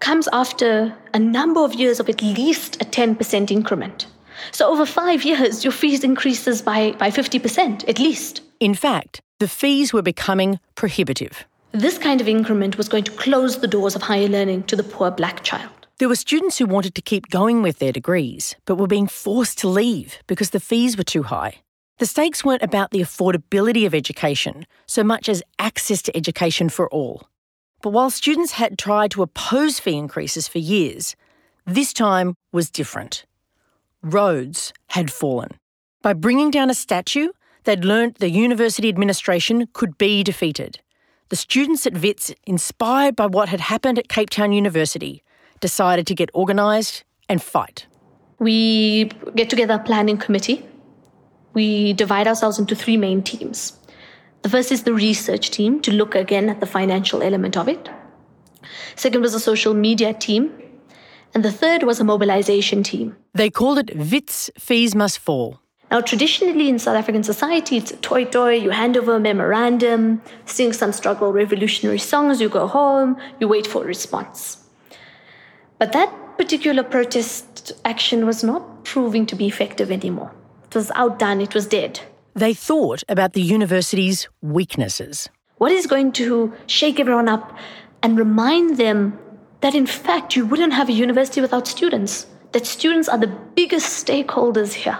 comes 0.00 0.28
after 0.32 0.94
a 1.14 1.18
number 1.18 1.64
of 1.64 1.72
years 1.72 2.00
of 2.00 2.10
at 2.10 2.20
least 2.20 2.82
a 2.82 2.84
10% 2.84 3.50
increment. 3.50 4.06
So 4.52 4.70
over 4.70 4.86
five 4.86 5.24
years, 5.24 5.64
your 5.64 5.72
fees 5.72 6.04
increases 6.04 6.62
by, 6.62 6.92
by 6.92 7.10
50%, 7.10 7.88
at 7.88 7.98
least. 7.98 8.42
In 8.60 8.74
fact, 8.74 9.20
the 9.40 9.48
fees 9.48 9.92
were 9.92 10.02
becoming 10.02 10.60
prohibitive. 10.74 11.44
This 11.72 11.98
kind 11.98 12.20
of 12.20 12.28
increment 12.28 12.78
was 12.78 12.88
going 12.88 13.04
to 13.04 13.12
close 13.12 13.58
the 13.58 13.66
doors 13.66 13.96
of 13.96 14.02
higher 14.02 14.28
learning 14.28 14.62
to 14.64 14.76
the 14.76 14.84
poor 14.84 15.10
black 15.10 15.42
child. 15.42 15.70
There 15.98 16.08
were 16.08 16.16
students 16.16 16.58
who 16.58 16.66
wanted 16.66 16.94
to 16.94 17.02
keep 17.02 17.30
going 17.30 17.62
with 17.62 17.78
their 17.78 17.92
degrees, 17.92 18.56
but 18.64 18.76
were 18.76 18.86
being 18.86 19.06
forced 19.06 19.58
to 19.58 19.68
leave 19.68 20.18
because 20.26 20.50
the 20.50 20.60
fees 20.60 20.96
were 20.96 21.04
too 21.04 21.24
high. 21.24 21.62
The 21.98 22.06
stakes 22.06 22.44
weren't 22.44 22.62
about 22.62 22.90
the 22.90 23.00
affordability 23.00 23.86
of 23.86 23.94
education 23.94 24.66
so 24.86 25.04
much 25.04 25.28
as 25.28 25.42
access 25.58 26.02
to 26.02 26.16
education 26.16 26.68
for 26.68 26.88
all. 26.90 27.28
But 27.82 27.90
while 27.90 28.10
students 28.10 28.52
had 28.52 28.78
tried 28.78 29.12
to 29.12 29.22
oppose 29.22 29.78
fee 29.78 29.96
increases 29.96 30.48
for 30.48 30.58
years, 30.58 31.14
this 31.64 31.92
time 31.92 32.34
was 32.52 32.70
different. 32.70 33.24
Rhodes 34.04 34.72
had 34.88 35.10
fallen. 35.10 35.58
By 36.02 36.12
bringing 36.12 36.50
down 36.50 36.68
a 36.68 36.74
statue, 36.74 37.28
they'd 37.64 37.84
learnt 37.84 38.18
the 38.18 38.28
university 38.28 38.88
administration 38.90 39.66
could 39.72 39.96
be 39.96 40.22
defeated. 40.22 40.80
The 41.30 41.36
students 41.36 41.86
at 41.86 41.94
WITS, 41.94 42.34
inspired 42.46 43.16
by 43.16 43.26
what 43.26 43.48
had 43.48 43.60
happened 43.60 43.98
at 43.98 44.08
Cape 44.08 44.28
Town 44.28 44.52
University, 44.52 45.22
decided 45.60 46.06
to 46.08 46.14
get 46.14 46.28
organised 46.34 47.04
and 47.30 47.42
fight. 47.42 47.86
We 48.38 49.04
get 49.34 49.48
together 49.48 49.74
a 49.74 49.78
planning 49.78 50.18
committee. 50.18 50.66
We 51.54 51.94
divide 51.94 52.28
ourselves 52.28 52.58
into 52.58 52.76
three 52.76 52.98
main 52.98 53.22
teams. 53.22 53.78
The 54.42 54.50
first 54.50 54.70
is 54.70 54.82
the 54.82 54.92
research 54.92 55.50
team 55.50 55.80
to 55.80 55.90
look 55.90 56.14
again 56.14 56.50
at 56.50 56.60
the 56.60 56.66
financial 56.66 57.22
element 57.22 57.56
of 57.56 57.68
it. 57.68 57.88
Second 58.96 59.22
was 59.22 59.32
a 59.32 59.40
social 59.40 59.72
media 59.72 60.12
team. 60.12 60.52
And 61.34 61.44
the 61.44 61.52
third 61.52 61.82
was 61.82 61.98
a 61.98 62.04
mobilization 62.04 62.82
team. 62.82 63.16
They 63.34 63.50
called 63.50 63.78
it 63.78 63.96
WITS 63.96 64.50
Fees 64.58 64.94
Must 64.94 65.18
Fall. 65.18 65.60
Now, 65.90 66.00
traditionally 66.00 66.68
in 66.68 66.78
South 66.78 66.96
African 66.96 67.22
society, 67.22 67.76
it's 67.76 67.90
a 67.90 67.96
toyi-toyi. 67.96 68.62
You 68.62 68.70
hand 68.70 68.96
over 68.96 69.16
a 69.16 69.20
memorandum, 69.20 70.22
sing 70.46 70.72
some 70.72 70.92
struggle 70.92 71.32
revolutionary 71.32 71.98
songs, 71.98 72.40
you 72.40 72.48
go 72.48 72.66
home, 72.66 73.16
you 73.40 73.48
wait 73.48 73.66
for 73.66 73.82
a 73.82 73.86
response. 73.86 74.64
But 75.78 75.92
that 75.92 76.12
particular 76.38 76.82
protest 76.82 77.72
action 77.84 78.26
was 78.26 78.42
not 78.42 78.84
proving 78.84 79.26
to 79.26 79.36
be 79.36 79.46
effective 79.46 79.90
anymore. 79.90 80.32
It 80.66 80.74
was 80.74 80.90
outdone, 80.94 81.40
it 81.40 81.54
was 81.54 81.66
dead. 81.66 82.00
They 82.34 82.54
thought 82.54 83.02
about 83.08 83.34
the 83.34 83.42
university's 83.42 84.28
weaknesses. 84.40 85.28
What 85.58 85.70
is 85.70 85.86
going 85.86 86.12
to 86.12 86.52
shake 86.66 86.98
everyone 86.98 87.28
up 87.28 87.56
and 88.02 88.18
remind 88.18 88.76
them 88.76 89.18
that, 89.64 89.74
in 89.74 89.86
fact, 89.86 90.36
you 90.36 90.44
wouldn't 90.44 90.74
have 90.74 90.90
a 90.90 90.92
university 90.92 91.40
without 91.40 91.66
students? 91.66 92.26
That 92.52 92.66
students 92.66 93.08
are 93.08 93.16
the 93.16 93.34
biggest 93.54 94.06
stakeholders 94.06 94.74
here, 94.74 94.98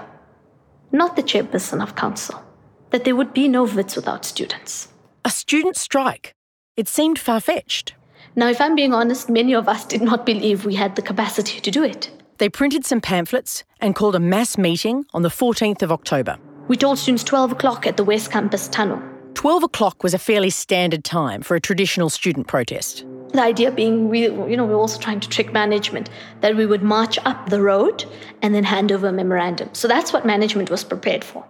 not 0.91 1.17
the 1.17 1.23
chairperson 1.23 1.83
of 1.83 1.97
council. 1.97 2.43
That 2.89 3.05
there 3.05 3.15
would 3.15 3.35
be 3.35 3.47
no 3.47 3.65
WITS 3.65 3.95
without 3.95 4.25
students. 4.25 4.89
A 5.23 5.29
student 5.29 5.77
strike. 5.77 6.35
It 6.79 6.89
seemed 6.89 7.19
far 7.19 7.41
fetched. 7.41 7.93
Now, 8.37 8.49
if 8.49 8.59
I'm 8.59 8.75
being 8.75 8.95
honest, 8.95 9.29
many 9.29 9.55
of 9.55 9.69
us 9.69 9.85
did 9.85 10.01
not 10.01 10.25
believe 10.25 10.65
we 10.65 10.77
had 10.77 10.97
the 10.97 11.03
capacity 11.03 11.61
to 11.61 11.71
do 11.71 11.85
it. 11.85 12.11
They 12.39 12.49
printed 12.49 12.87
some 12.87 13.03
pamphlets 13.03 13.65
and 13.83 13.95
called 13.95 14.17
a 14.17 14.19
mass 14.19 14.57
meeting 14.57 15.05
on 15.13 15.21
the 15.21 15.29
14th 15.29 15.83
of 15.83 15.93
October. 15.93 16.39
We 16.69 16.79
told 16.79 16.99
students 16.99 17.25
12 17.25 17.53
o'clock 17.53 17.87
at 17.87 17.99
the 17.99 18.05
West 18.05 18.31
Campus 18.31 18.69
tunnel. 18.69 19.03
12 19.35 19.65
o'clock 19.65 20.03
was 20.03 20.15
a 20.15 20.19
fairly 20.19 20.51
standard 20.51 21.05
time 21.05 21.43
for 21.43 21.57
a 21.57 21.61
traditional 21.61 22.09
student 22.09 22.47
protest. 22.47 23.05
The 23.33 23.43
idea 23.43 23.71
being, 23.73 24.09
we, 24.09 24.23
you 24.23 24.57
know, 24.57 24.65
we 24.65 24.75
were 24.75 24.81
also 24.81 24.99
trying 24.99 25.21
to 25.21 25.29
trick 25.29 25.53
management 25.53 26.09
that 26.41 26.57
we 26.57 26.67
would 26.67 26.83
march 26.83 27.19
up 27.25 27.51
the 27.51 27.61
road 27.61 28.05
and 28.43 28.55
then 28.55 28.65
hand 28.65 28.93
over 28.93 29.09
a 29.09 29.13
memorandum. 29.13 29.69
So 29.73 29.89
that's 29.89 30.13
what 30.13 30.25
management 30.25 30.71
was 30.71 30.85
prepared 30.85 31.25
for. 31.25 31.45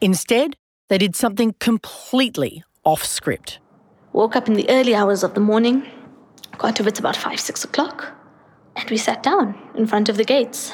Instead, 0.00 0.56
they 0.88 0.98
did 0.98 1.16
something 1.16 1.54
completely 1.60 2.62
off 2.84 3.04
script. 3.04 3.58
Woke 4.12 4.36
up 4.36 4.48
in 4.48 4.54
the 4.54 4.68
early 4.68 4.94
hours 4.94 5.22
of 5.22 5.34
the 5.34 5.40
morning, 5.40 5.86
got 6.58 6.76
to 6.76 6.86
it's 6.86 6.98
about 6.98 7.16
five, 7.16 7.40
six 7.40 7.64
o'clock, 7.64 8.12
and 8.76 8.90
we 8.90 8.96
sat 8.96 9.22
down 9.22 9.56
in 9.74 9.86
front 9.86 10.08
of 10.08 10.16
the 10.16 10.24
gates. 10.24 10.72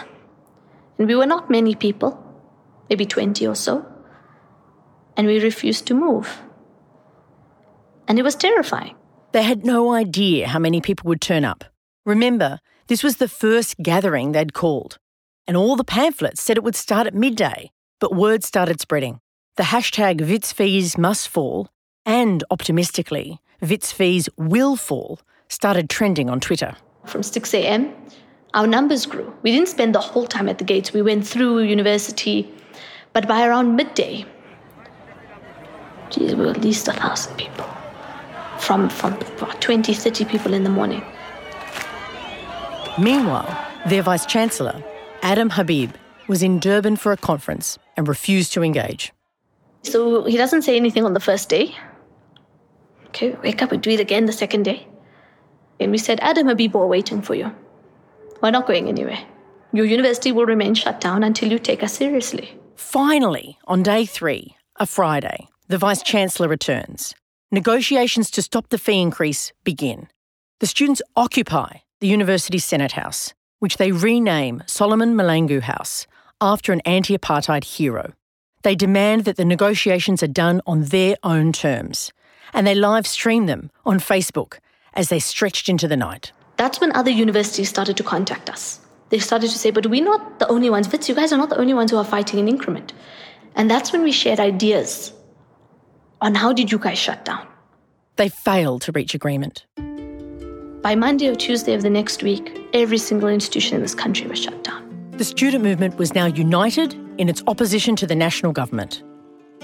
And 0.99 1.06
we 1.06 1.14
were 1.14 1.26
not 1.26 1.50
many 1.50 1.75
people, 1.75 2.18
maybe 2.88 3.04
20 3.04 3.46
or 3.46 3.54
so, 3.54 3.85
and 5.16 5.26
we 5.26 5.40
refused 5.40 5.87
to 5.87 5.94
move. 5.94 6.42
And 8.09 8.19
it 8.19 8.23
was 8.23 8.35
terrifying. 8.35 8.95
They 9.33 9.43
had 9.43 9.65
no 9.65 9.93
idea 9.93 10.49
how 10.49 10.59
many 10.59 10.81
people 10.81 11.09
would 11.09 11.21
turn 11.21 11.45
up. 11.45 11.65
Remember, 12.05 12.61
this 12.87 13.03
was 13.03 13.17
the 13.17 13.29
first 13.29 13.77
gathering 13.79 14.33
they'd 14.33 14.55
called, 14.55 14.99
and 15.47 15.57
all 15.57 15.77
the 15.77 15.85
pamphlets 15.85 16.41
said 16.41 16.57
it 16.57 16.63
would 16.63 16.77
start 16.77 17.07
at 17.07 17.15
midday, 17.15 17.71
but 18.01 18.15
word 18.15 18.45
started 18.45 18.81
spreading. 18.81 19.21
The 19.57 19.65
hashtag 19.65 20.21
Wits 20.21 20.53
fees 20.53 20.97
must 20.97 21.29
fall, 21.29 21.69
and 22.05 22.45
optimistically, 22.51 23.41
Wits 23.61 23.91
fees 23.91 24.29
will 24.37 24.77
fall, 24.77 25.21
started 25.49 25.91
trending 25.91 26.31
on 26.31 26.41
Twitter. 26.41 26.77
From 27.07 27.23
6 27.23 27.55
a.m., 27.55 27.93
our 28.55 28.67
numbers 28.67 29.05
grew. 29.07 29.35
We 29.43 29.51
didn't 29.51 29.69
spend 29.69 29.95
the 29.95 30.01
whole 30.01 30.27
time 30.27 30.49
at 30.49 30.59
the 30.59 30.65
gates, 30.65 30.93
we 30.93 31.03
went 31.03 31.27
through 31.27 31.63
university, 31.63 32.49
but 33.13 33.27
by 33.27 33.47
around 33.47 33.75
midday, 33.75 34.25
geez, 36.11 36.35
we 36.35 36.45
were 36.45 36.53
at 36.53 36.63
least 36.63 36.87
a 36.89 36.93
thousand 36.93 37.37
people. 37.37 37.67
From, 38.59 38.89
from 38.89 39.15
about 39.15 39.61
20, 39.61 39.95
30 39.95 40.25
people 40.25 40.55
in 40.55 40.65
the 40.65 40.71
morning. 40.71 41.03
Meanwhile, 42.99 43.57
their 43.87 44.03
Vice 44.03 44.27
Chancellor, 44.27 44.83
Adam 45.23 45.51
Habib, 45.51 45.91
was 46.29 46.43
in 46.43 46.59
Durban 46.59 46.97
for 46.97 47.13
a 47.13 47.17
conference 47.17 47.79
and 47.97 48.09
refused 48.09 48.53
to 48.55 48.63
engage. 48.63 49.13
So 49.83 50.25
he 50.25 50.37
doesn't 50.37 50.63
say 50.63 50.77
anything 50.77 51.05
on 51.05 51.13
the 51.13 51.21
first 51.21 51.49
day. 51.49 51.75
Okay, 53.09 53.37
wake 53.43 53.63
up 53.63 53.73
and 53.73 53.83
do 53.83 53.91
it 53.91 54.01
again 54.01 54.27
the 54.27 54.33
second 54.33 54.65
day. 54.65 54.87
And 55.79 55.93
we 55.93 55.99
said, 55.99 56.19
Adam 56.21 56.49
Habib 56.49 56.75
are 56.75 56.87
waiting 56.87 57.23
for 57.23 57.35
you. 57.35 57.55
We're 58.43 58.51
not 58.51 58.67
going 58.67 58.89
anywhere. 58.89 59.19
Your 59.73 59.85
university 59.85 60.33
will 60.33 60.47
remain 60.47 60.75
shut 60.75 61.01
down 61.01 61.23
until 61.23 61.51
you 61.51 61.59
take 61.59 61.83
us 61.83 61.93
seriously. 61.93 62.59
Finally, 62.77 63.59
on 63.67 63.83
day 63.83 64.07
three, 64.07 64.57
a 64.77 64.87
Friday, 64.87 65.49
the 65.69 65.79
Vice 65.79 66.03
Chancellor 66.03 66.49
returns. 66.49 67.15
Negotiations 67.53 68.29
to 68.33 68.43
stop 68.43 68.71
the 68.71 68.79
fee 68.79 69.00
increase 69.00 69.53
begin. 69.62 70.09
The 70.59 70.67
students 70.67 71.00
occupy 71.15 71.79
the 72.00 72.09
university's 72.09 72.65
Senate 72.65 72.93
House, 72.93 73.35
which 73.61 73.76
they 73.76 73.93
rename 73.93 74.65
Solomon 74.67 75.15
Mahlangu 75.15 75.61
House 75.61 76.09
after 76.41 76.73
an 76.73 76.81
anti 76.81 77.17
apartheid 77.17 77.62
hero. 77.62 78.15
They 78.62 78.75
demand 78.75 79.26
that 79.26 79.37
the 79.37 79.45
negotiations 79.45 80.25
are 80.25 80.26
done 80.26 80.61
on 80.67 80.87
their 80.87 81.15
own 81.23 81.53
terms, 81.53 82.12
and 82.53 82.67
they 82.67 82.75
live 82.75 83.07
stream 83.07 83.47
them 83.47 83.71
on 83.85 84.00
Facebook 84.00 84.59
as 84.95 85.09
they 85.09 85.21
stretched 85.21 85.69
into 85.69 85.87
the 85.87 85.97
night. 85.97 86.33
That's 86.57 86.81
when 86.81 86.97
other 86.97 87.12
universities 87.12 87.69
started 87.69 87.97
to 87.99 88.03
contact 88.03 88.50
us. 88.50 88.81
They 89.11 89.21
started 89.21 89.50
to 89.50 89.59
say, 89.59 89.71
but 89.71 89.87
we're 89.87 90.03
not 90.03 90.41
the 90.41 90.49
only 90.49 90.69
ones. 90.69 90.91
Wits, 90.91 91.09
you 91.09 91.15
guys 91.15 91.33
are 91.33 91.38
not 91.38 91.50
the 91.50 91.61
only 91.61 91.75
ones 91.75 91.93
who 91.93 91.97
are 91.97 92.05
fighting 92.05 92.41
an 92.41 92.49
increment. 92.49 92.93
And 93.55 93.71
that's 93.71 93.93
when 93.93 94.03
we 94.03 94.11
shared 94.11 94.41
ideas 94.41 95.12
on 96.20 96.35
how 96.35 96.52
did 96.52 96.73
you 96.73 96.78
guys 96.78 96.99
shut 96.99 97.25
down. 97.25 97.46
They 98.16 98.28
failed 98.28 98.82
to 98.82 98.92
reach 98.92 99.14
agreement. 99.14 99.66
By 100.82 100.94
Monday 100.94 101.28
or 101.28 101.35
Tuesday 101.35 101.75
of 101.75 101.82
the 101.82 101.90
next 101.90 102.23
week, 102.23 102.58
every 102.73 102.99
single 102.99 103.28
institution 103.28 103.76
in 103.76 103.82
this 103.82 103.94
country 103.94 104.26
was 104.26 104.38
shut 104.38 104.62
down. 104.64 104.82
The 105.12 105.25
student 105.25 105.64
movement 105.64 105.96
was 105.99 106.14
now 106.14 106.26
united 106.26 106.94
in 107.18 107.28
its 107.28 107.42
opposition 107.46 107.96
to 107.96 108.06
the 108.06 108.14
national 108.14 108.52
government. 108.52 109.02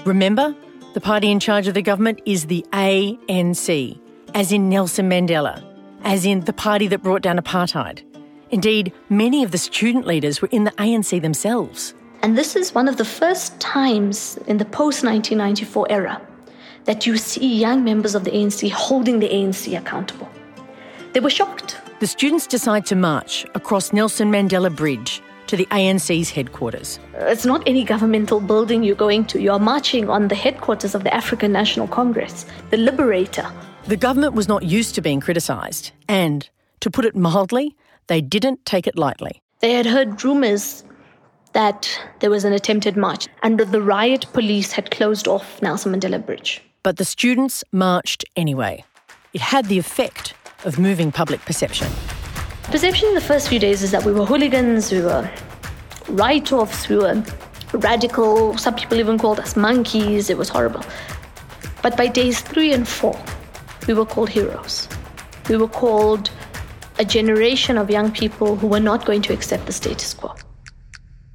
Remember, 0.05 0.55
the 0.93 1.01
party 1.01 1.31
in 1.31 1.39
charge 1.39 1.67
of 1.67 1.73
the 1.73 1.81
government 1.81 2.21
is 2.25 2.47
the 2.47 2.65
ANC, 2.73 3.99
as 4.33 4.51
in 4.51 4.69
Nelson 4.69 5.09
Mandela, 5.09 5.63
as 6.03 6.25
in 6.25 6.41
the 6.41 6.53
party 6.53 6.87
that 6.87 7.01
brought 7.01 7.21
down 7.21 7.37
apartheid. 7.37 8.03
Indeed, 8.51 8.91
many 9.09 9.43
of 9.43 9.51
the 9.51 9.57
student 9.57 10.05
leaders 10.05 10.41
were 10.41 10.49
in 10.51 10.65
the 10.65 10.71
ANC 10.71 11.21
themselves. 11.21 11.93
And 12.21 12.37
this 12.37 12.55
is 12.55 12.75
one 12.75 12.87
of 12.87 12.97
the 12.97 13.05
first 13.05 13.59
times 13.59 14.37
in 14.47 14.57
the 14.57 14.65
post 14.65 15.03
1994 15.03 15.87
era 15.89 16.21
that 16.85 17.05
you 17.05 17.17
see 17.17 17.55
young 17.55 17.83
members 17.83 18.15
of 18.15 18.23
the 18.23 18.31
ANC 18.31 18.69
holding 18.71 19.19
the 19.19 19.29
ANC 19.29 19.77
accountable. 19.77 20.29
They 21.13 21.19
were 21.19 21.29
shocked. 21.29 21.77
The 21.99 22.07
students 22.07 22.47
decide 22.47 22.85
to 22.87 22.95
march 22.95 23.45
across 23.55 23.93
Nelson 23.93 24.31
Mandela 24.31 24.75
Bridge 24.75 25.21
to 25.47 25.55
the 25.55 25.65
ANC's 25.67 26.31
headquarters. 26.31 26.99
Uh, 27.13 27.25
it's 27.25 27.45
not 27.45 27.61
any 27.67 27.83
governmental 27.83 28.39
building 28.39 28.83
you're 28.83 28.95
going 28.95 29.25
to. 29.25 29.41
You're 29.41 29.59
marching 29.59 30.09
on 30.09 30.27
the 30.27 30.35
headquarters 30.35 30.95
of 30.95 31.03
the 31.03 31.13
African 31.13 31.51
National 31.51 31.87
Congress, 31.87 32.45
the 32.71 32.77
Liberator. 32.77 33.49
The 33.87 33.97
government 33.97 34.33
was 34.33 34.47
not 34.47 34.63
used 34.63 34.95
to 34.95 35.01
being 35.01 35.19
criticised, 35.19 35.91
and, 36.07 36.49
to 36.79 36.89
put 36.89 37.05
it 37.05 37.15
mildly, 37.15 37.75
they 38.07 38.21
didn't 38.21 38.65
take 38.65 38.87
it 38.87 38.97
lightly. 38.97 39.41
They 39.59 39.73
had 39.73 39.85
heard 39.85 40.23
rumours 40.23 40.83
that 41.53 41.87
there 42.19 42.29
was 42.29 42.45
an 42.45 42.53
attempted 42.53 42.97
march, 42.97 43.27
and 43.43 43.59
that 43.59 43.71
the 43.71 43.81
riot 43.81 44.25
police 44.33 44.71
had 44.71 44.89
closed 44.91 45.27
off 45.27 45.61
Nelson 45.61 45.93
Mandela 45.93 46.25
Bridge. 46.25 46.61
But 46.83 46.97
the 46.97 47.05
students 47.05 47.63
marched 47.71 48.25
anyway. 48.35 48.83
It 49.33 49.39
had 49.39 49.65
the 49.67 49.79
effect 49.79 50.33
of 50.65 50.77
moving 50.77 51.13
public 51.13 51.39
perception. 51.45 51.87
Perception 52.63 53.07
in 53.07 53.15
the 53.15 53.21
first 53.21 53.47
few 53.47 53.57
days 53.57 53.83
is 53.83 53.91
that 53.91 54.03
we 54.03 54.11
were 54.11 54.25
hooligans, 54.25 54.91
we 54.91 55.01
were 55.01 55.29
write 56.09 56.51
offs, 56.51 56.89
we 56.89 56.97
were 56.97 57.23
radical. 57.71 58.57
Some 58.57 58.75
people 58.75 58.99
even 58.99 59.17
called 59.17 59.39
us 59.39 59.55
monkeys. 59.55 60.29
It 60.29 60.37
was 60.37 60.49
horrible. 60.49 60.83
But 61.81 61.95
by 61.95 62.07
days 62.07 62.41
three 62.41 62.73
and 62.73 62.85
four, 62.85 63.17
we 63.87 63.93
were 63.93 64.05
called 64.05 64.29
heroes. 64.29 64.89
We 65.49 65.55
were 65.55 65.69
called 65.69 66.29
a 66.99 67.05
generation 67.05 67.77
of 67.77 67.89
young 67.89 68.11
people 68.11 68.55
who 68.57 68.67
were 68.67 68.79
not 68.79 69.05
going 69.05 69.21
to 69.23 69.33
accept 69.33 69.65
the 69.65 69.73
status 69.73 70.13
quo. 70.13 70.35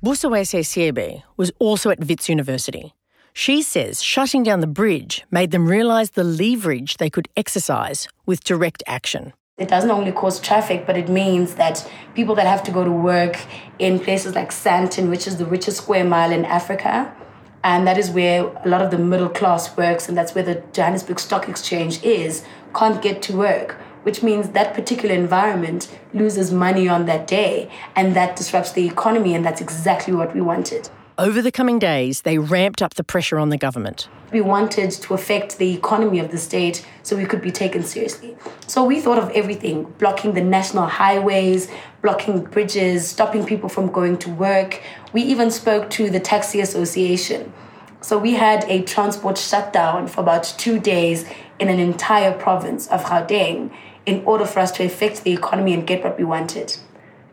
Busisiwe 0.04 0.64
Seabe 0.64 1.22
was 1.36 1.50
also 1.58 1.90
at 1.90 1.98
Wits 2.06 2.28
University. 2.28 2.94
She 3.38 3.62
says 3.62 4.02
shutting 4.02 4.42
down 4.42 4.58
the 4.58 4.66
bridge 4.66 5.24
made 5.30 5.52
them 5.52 5.68
realise 5.68 6.10
the 6.10 6.24
leverage 6.24 6.96
they 6.96 7.08
could 7.08 7.28
exercise 7.36 8.08
with 8.26 8.42
direct 8.42 8.82
action. 8.84 9.32
It 9.56 9.68
doesn't 9.68 9.92
only 9.92 10.10
cause 10.10 10.40
traffic, 10.40 10.84
but 10.84 10.96
it 10.96 11.08
means 11.08 11.54
that 11.54 11.88
people 12.16 12.34
that 12.34 12.48
have 12.48 12.64
to 12.64 12.72
go 12.72 12.82
to 12.82 12.90
work 12.90 13.36
in 13.78 14.00
places 14.00 14.34
like 14.34 14.50
Sandton, 14.50 15.08
which 15.08 15.28
is 15.28 15.36
the 15.36 15.46
richest 15.46 15.76
square 15.76 16.02
mile 16.02 16.32
in 16.32 16.44
Africa, 16.46 17.14
and 17.62 17.86
that 17.86 17.96
is 17.96 18.10
where 18.10 18.48
a 18.64 18.68
lot 18.68 18.82
of 18.82 18.90
the 18.90 18.98
middle 18.98 19.28
class 19.28 19.76
works, 19.76 20.08
and 20.08 20.18
that's 20.18 20.34
where 20.34 20.42
the 20.42 20.60
Johannesburg 20.72 21.20
Stock 21.20 21.48
Exchange 21.48 22.02
is, 22.02 22.44
can't 22.74 23.00
get 23.00 23.22
to 23.22 23.36
work, 23.36 23.74
which 24.02 24.20
means 24.20 24.48
that 24.48 24.74
particular 24.74 25.14
environment 25.14 25.96
loses 26.12 26.52
money 26.52 26.88
on 26.88 27.06
that 27.06 27.28
day, 27.28 27.70
and 27.94 28.16
that 28.16 28.34
disrupts 28.34 28.72
the 28.72 28.84
economy, 28.84 29.36
and 29.36 29.44
that's 29.44 29.60
exactly 29.60 30.12
what 30.12 30.34
we 30.34 30.40
wanted. 30.40 30.90
Over 31.20 31.42
the 31.42 31.50
coming 31.50 31.80
days, 31.80 32.22
they 32.22 32.38
ramped 32.38 32.80
up 32.80 32.94
the 32.94 33.02
pressure 33.02 33.40
on 33.40 33.48
the 33.48 33.58
government. 33.58 34.08
We 34.30 34.40
wanted 34.40 34.92
to 34.92 35.14
affect 35.14 35.58
the 35.58 35.74
economy 35.74 36.20
of 36.20 36.30
the 36.30 36.38
state 36.38 36.86
so 37.02 37.16
we 37.16 37.26
could 37.26 37.42
be 37.42 37.50
taken 37.50 37.82
seriously. 37.82 38.36
So 38.68 38.84
we 38.84 39.00
thought 39.00 39.18
of 39.18 39.28
everything 39.30 39.92
blocking 39.98 40.34
the 40.34 40.40
national 40.40 40.86
highways, 40.86 41.68
blocking 42.02 42.44
bridges, 42.44 43.08
stopping 43.08 43.44
people 43.44 43.68
from 43.68 43.90
going 43.90 44.18
to 44.18 44.30
work. 44.30 44.80
We 45.12 45.22
even 45.22 45.50
spoke 45.50 45.90
to 45.90 46.08
the 46.08 46.20
Taxi 46.20 46.60
Association. 46.60 47.52
So 48.00 48.16
we 48.16 48.34
had 48.34 48.64
a 48.68 48.82
transport 48.82 49.38
shutdown 49.38 50.06
for 50.06 50.20
about 50.20 50.44
two 50.56 50.78
days 50.78 51.24
in 51.58 51.68
an 51.68 51.80
entire 51.80 52.32
province 52.32 52.86
of 52.86 53.02
Gauteng 53.02 53.72
in 54.06 54.24
order 54.24 54.44
for 54.44 54.60
us 54.60 54.70
to 54.70 54.84
affect 54.84 55.24
the 55.24 55.32
economy 55.32 55.74
and 55.74 55.84
get 55.84 56.04
what 56.04 56.16
we 56.16 56.22
wanted. 56.22 56.76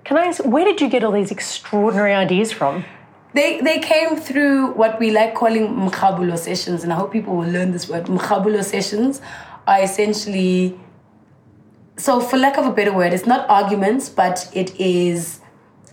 Can 0.05 0.17
I 0.17 0.25
ask, 0.25 0.43
where 0.43 0.65
did 0.65 0.81
you 0.81 0.89
get 0.89 1.03
all 1.03 1.11
these 1.11 1.29
extraordinary 1.29 2.15
ideas 2.15 2.51
from? 2.51 2.83
They, 3.35 3.59
they 3.59 3.79
came 3.79 4.15
through 4.15 4.71
what 4.75 4.97
we 4.97 5.11
like 5.11 5.35
calling 5.35 5.67
mkhabulo 5.67 6.37
sessions, 6.37 6.83
and 6.83 6.93
I 6.93 6.95
hope 6.95 7.11
people 7.11 7.35
will 7.35 7.49
learn 7.49 7.73
this 7.73 7.89
word. 7.89 8.05
Mkhabulo 8.05 8.63
sessions 8.63 9.21
are 9.67 9.81
essentially, 9.81 10.79
so 11.97 12.21
for 12.21 12.37
lack 12.37 12.57
of 12.57 12.65
a 12.65 12.71
better 12.71 12.93
word, 12.93 13.11
it's 13.11 13.25
not 13.25 13.45
arguments, 13.49 14.07
but 14.07 14.49
it 14.53 14.73
is 14.79 15.41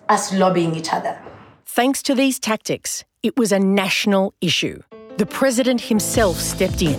us 0.09 0.33
lobbying 0.33 0.77
each 0.77 0.93
other. 0.93 1.19
Thanks 1.67 2.01
to 2.05 2.15
these 2.15 2.39
tactics, 2.39 3.03
it 3.25 3.37
was 3.37 3.51
a 3.51 3.59
national 3.59 4.35
issue. 4.41 4.81
The 5.17 5.27
president 5.27 5.81
himself 5.81 6.37
stepped 6.37 6.81
in 6.81 6.95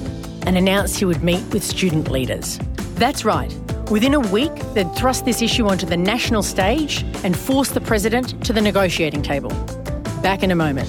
and 0.45 0.57
announced 0.57 0.99
he 0.99 1.05
would 1.05 1.23
meet 1.23 1.41
with 1.53 1.63
student 1.63 2.11
leaders. 2.11 2.59
That's 2.95 3.23
right. 3.23 3.55
Within 3.89 4.13
a 4.13 4.19
week, 4.19 4.51
they'd 4.73 4.93
thrust 4.93 5.23
this 5.23 5.41
issue 5.41 5.67
onto 5.67 5.85
the 5.85 5.95
national 5.95 6.43
stage 6.43 7.05
and 7.23 7.37
force 7.37 7.69
the 7.69 7.79
president 7.79 8.43
to 8.43 8.51
the 8.51 8.59
negotiating 8.59 9.21
table. 9.21 9.53
Back 10.23 10.41
in 10.41 10.51
a 10.51 10.55
moment. 10.55 10.87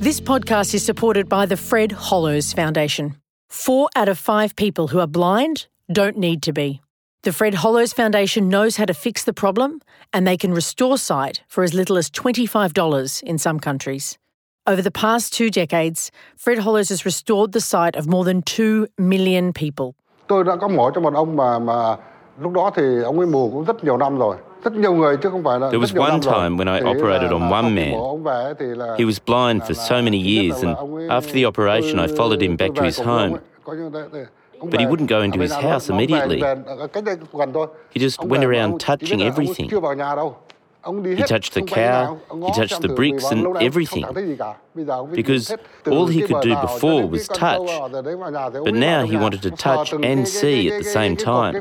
This 0.00 0.20
podcast 0.20 0.74
is 0.74 0.84
supported 0.84 1.28
by 1.28 1.46
the 1.46 1.56
Fred 1.56 1.92
Hollows 1.92 2.52
Foundation. 2.52 3.14
Four 3.48 3.88
out 3.94 4.08
of 4.08 4.18
five 4.18 4.56
people 4.56 4.88
who 4.88 4.98
are 4.98 5.06
blind 5.06 5.68
don't 5.86 6.16
need 6.16 6.42
to 6.42 6.52
be. 6.52 6.80
The 7.22 7.32
Fred 7.32 7.54
Hollows 7.54 7.92
Foundation 7.92 8.48
knows 8.48 8.76
how 8.76 8.86
to 8.86 8.92
fix 8.92 9.22
the 9.22 9.32
problem, 9.32 9.80
and 10.12 10.26
they 10.26 10.36
can 10.36 10.52
restore 10.52 10.98
sight 10.98 11.42
for 11.46 11.62
as 11.62 11.74
little 11.74 11.96
as 11.96 12.10
$25 12.10 13.22
in 13.22 13.38
some 13.38 13.60
countries. 13.60 14.18
Over 14.66 14.82
the 14.82 14.90
past 14.90 15.32
two 15.32 15.48
decades, 15.48 16.10
Fred 16.36 16.58
Hollows 16.58 16.88
has 16.88 17.04
restored 17.06 17.52
the 17.52 17.60
sight 17.60 17.94
of 17.94 18.08
more 18.08 18.24
than 18.24 18.42
2 18.42 18.88
million 18.98 19.52
people. 19.52 19.94
Tôi 20.26 20.44
đã 20.44 20.56
có 20.56 20.68
mổ 20.68 20.90
cho 20.90 21.00
một 21.00 21.14
ông 21.14 21.36
mà 21.36 21.58
mà 21.58 21.96
lúc 22.40 22.52
đó 22.52 22.70
thì 22.76 22.82
ông 23.04 23.18
ấy 23.18 23.26
mù 23.26 23.50
cũng 23.50 23.64
rất 23.64 23.84
nhiều 23.84 23.96
năm 23.96 24.18
rồi. 24.18 24.36
Rất 24.64 24.72
nhiều 24.72 24.92
người 24.94 25.16
chứ 25.16 25.30
không 25.30 25.44
phải 25.44 25.60
là 25.60 25.70
There 25.70 25.78
was 25.84 26.00
one 26.10 26.18
time 26.22 26.56
when 26.64 26.74
I 26.74 26.80
operated 26.98 27.30
on 27.30 27.40
one 27.50 27.62
man. 27.62 27.90
mổ 27.90 28.08
ông 28.08 28.22
về 28.22 28.54
thì 28.58 28.66
là- 28.66 28.86
He 28.98 29.04
was 29.04 29.18
blind 29.26 29.62
for 29.62 29.72
so 29.88 29.94
many 29.94 30.36
years, 30.36 30.64
and 30.64 30.76
after 31.10 31.32
the 31.34 31.44
operation, 31.46 32.06
I 32.06 32.14
followed 32.14 32.40
him 32.40 32.56
back 32.56 32.74
to 32.76 32.82
his 32.84 32.98
cùng 32.98 33.06
với 33.06 33.14
ông 33.16 33.28
home. 33.30 33.38
ấy. 33.38 33.40
Coi 33.64 33.76
như 33.76 33.90
thế- 33.94 34.08
thế- 34.12 34.24
ông 34.58 34.70
But 34.70 34.80
he 34.80 34.86
wouldn't 34.86 35.06
go 35.08 35.22
into 35.22 35.40
his 35.40 35.52
house 35.52 35.66
nó- 35.66 35.94
nó 35.94 35.98
về- 35.98 36.06
immediately. 36.06 36.40
về- 36.42 36.56
ở 36.78 36.86
cách 36.86 37.04
đây 37.04 37.16
gần 37.32 37.52
thôi. 37.52 37.66
He 37.94 38.06
just 38.06 38.28
went 38.28 38.52
around 38.52 38.82
touching 38.88 39.18
biết 39.18 39.24
là 39.24 39.30
ông 39.30 39.36
ấy 39.36 39.44
everything. 39.44 39.68
chưa 39.70 39.80
vào 39.80 39.94
nhà 39.94 40.14
đâu. 40.14 40.36
Ông 40.82 41.02
đi 41.02 41.10
He 41.10 41.16
touched 41.16 41.52
the 41.54 41.60
xung 41.60 41.66
quanh 41.68 41.80
cái 41.84 42.06
cow, 42.06 42.42
he 42.42 42.48
touched 42.56 42.82
the 42.82 42.94
bricks 42.96 43.24
and 43.30 43.42
lâu 43.44 43.52
nay 43.52 43.64
ông 43.64 43.72
không 43.72 43.82
everything. 43.82 44.02
cảm 44.04 44.14
thấy 44.14 44.26
gì 44.26 44.36
cả. 44.38 44.54
Bây 44.74 44.84
giờ 44.84 44.94
ông 44.94 45.12
đi 45.12 45.22
Because 45.22 45.56
all 45.84 46.06
he 46.10 46.20
could 46.26 46.46
do 46.48 46.54
before 46.62 47.10
was 47.10 47.28
touch. 47.28 47.40
sâu 47.40 47.66
vào 47.90 48.02
đấy 48.02 48.16
vào 48.16 48.30
nhà 48.30 48.50
thì 48.50 48.56
ông 48.58 48.64
But 48.64 48.74
now 48.74 49.06
he 49.10 49.18
wanted 49.18 49.50
to 49.50 49.74
touch 49.74 50.02
and 50.02 50.28
see 50.42 50.68
at 50.70 50.82
the 50.84 50.90
same 50.90 51.14
time. 51.14 51.60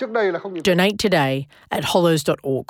Cái 0.00 0.08
cột. 0.08 0.08
Trước 0.08 0.10
đây 0.10 0.32
là 0.32 0.38
không 0.38 0.54
nhìn 0.54 0.62
Donate 0.64 0.96
today 0.98 1.46
at 1.68 1.84
hollows.org. 1.84 2.66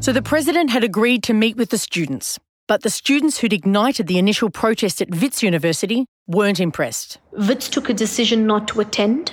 So 0.00 0.12
the 0.12 0.22
president 0.22 0.70
had 0.70 0.82
agreed 0.82 1.22
to 1.22 1.34
meet 1.34 1.56
with 1.56 1.70
the 1.70 1.78
students, 1.78 2.38
but 2.68 2.82
the 2.82 2.90
students 2.90 3.38
who'd 3.38 3.52
ignited 3.52 4.08
the 4.08 4.18
initial 4.18 4.50
protest 4.50 5.00
at 5.00 5.08
Wits 5.10 5.44
University 5.44 6.04
weren't 6.26 6.58
impressed. 6.58 7.18
Wits 7.32 7.68
took 7.68 7.88
a 7.88 7.94
decision 7.94 8.46
not 8.46 8.66
to 8.68 8.80
attend. 8.80 9.32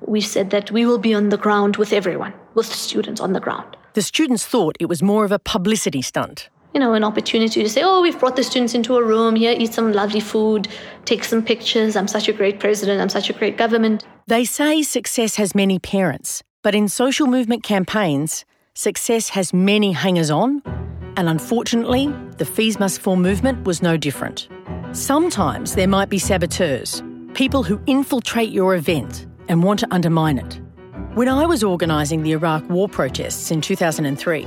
We 0.00 0.20
said 0.20 0.50
that 0.50 0.70
we 0.72 0.84
will 0.86 0.98
be 0.98 1.14
on 1.14 1.28
the 1.28 1.36
ground 1.36 1.76
with 1.76 1.92
everyone, 1.92 2.32
with 2.54 2.68
the 2.68 2.76
students 2.76 3.20
on 3.20 3.32
the 3.32 3.40
ground. 3.40 3.76
The 3.94 4.02
students 4.02 4.44
thought 4.46 4.76
it 4.80 4.88
was 4.88 5.02
more 5.02 5.24
of 5.24 5.32
a 5.32 5.38
publicity 5.38 6.02
stunt. 6.02 6.48
You 6.78 6.84
know, 6.84 6.94
an 6.94 7.02
opportunity 7.02 7.64
to 7.64 7.68
say, 7.68 7.82
oh, 7.82 8.02
we've 8.02 8.16
brought 8.20 8.36
the 8.36 8.44
students 8.44 8.72
into 8.72 8.96
a 8.96 9.02
room 9.02 9.34
here, 9.34 9.52
eat 9.58 9.74
some 9.74 9.92
lovely 9.92 10.20
food, 10.20 10.68
take 11.06 11.24
some 11.24 11.44
pictures. 11.44 11.96
I'm 11.96 12.06
such 12.06 12.28
a 12.28 12.32
great 12.32 12.60
president. 12.60 13.00
I'm 13.00 13.08
such 13.08 13.28
a 13.28 13.32
great 13.32 13.56
government. 13.56 14.06
They 14.28 14.44
say 14.44 14.82
success 14.82 15.34
has 15.34 15.56
many 15.56 15.80
parents, 15.80 16.40
but 16.62 16.76
in 16.76 16.86
social 16.86 17.26
movement 17.26 17.64
campaigns, 17.64 18.44
success 18.74 19.30
has 19.30 19.52
many 19.52 19.90
hangers 19.90 20.30
on, 20.30 20.62
and 21.16 21.28
unfortunately, 21.28 22.14
the 22.36 22.44
Fees 22.44 22.78
Must 22.78 23.00
Fall 23.00 23.16
movement 23.16 23.64
was 23.64 23.82
no 23.82 23.96
different. 23.96 24.46
Sometimes 24.92 25.74
there 25.74 25.88
might 25.88 26.10
be 26.10 26.18
saboteurs, 26.20 27.02
people 27.34 27.64
who 27.64 27.80
infiltrate 27.86 28.50
your 28.50 28.76
event 28.76 29.26
and 29.48 29.64
want 29.64 29.80
to 29.80 29.88
undermine 29.92 30.38
it. 30.38 30.60
When 31.14 31.28
I 31.28 31.44
was 31.44 31.64
organising 31.64 32.22
the 32.22 32.30
Iraq 32.30 32.70
war 32.70 32.88
protests 32.88 33.50
in 33.50 33.62
2003, 33.62 34.46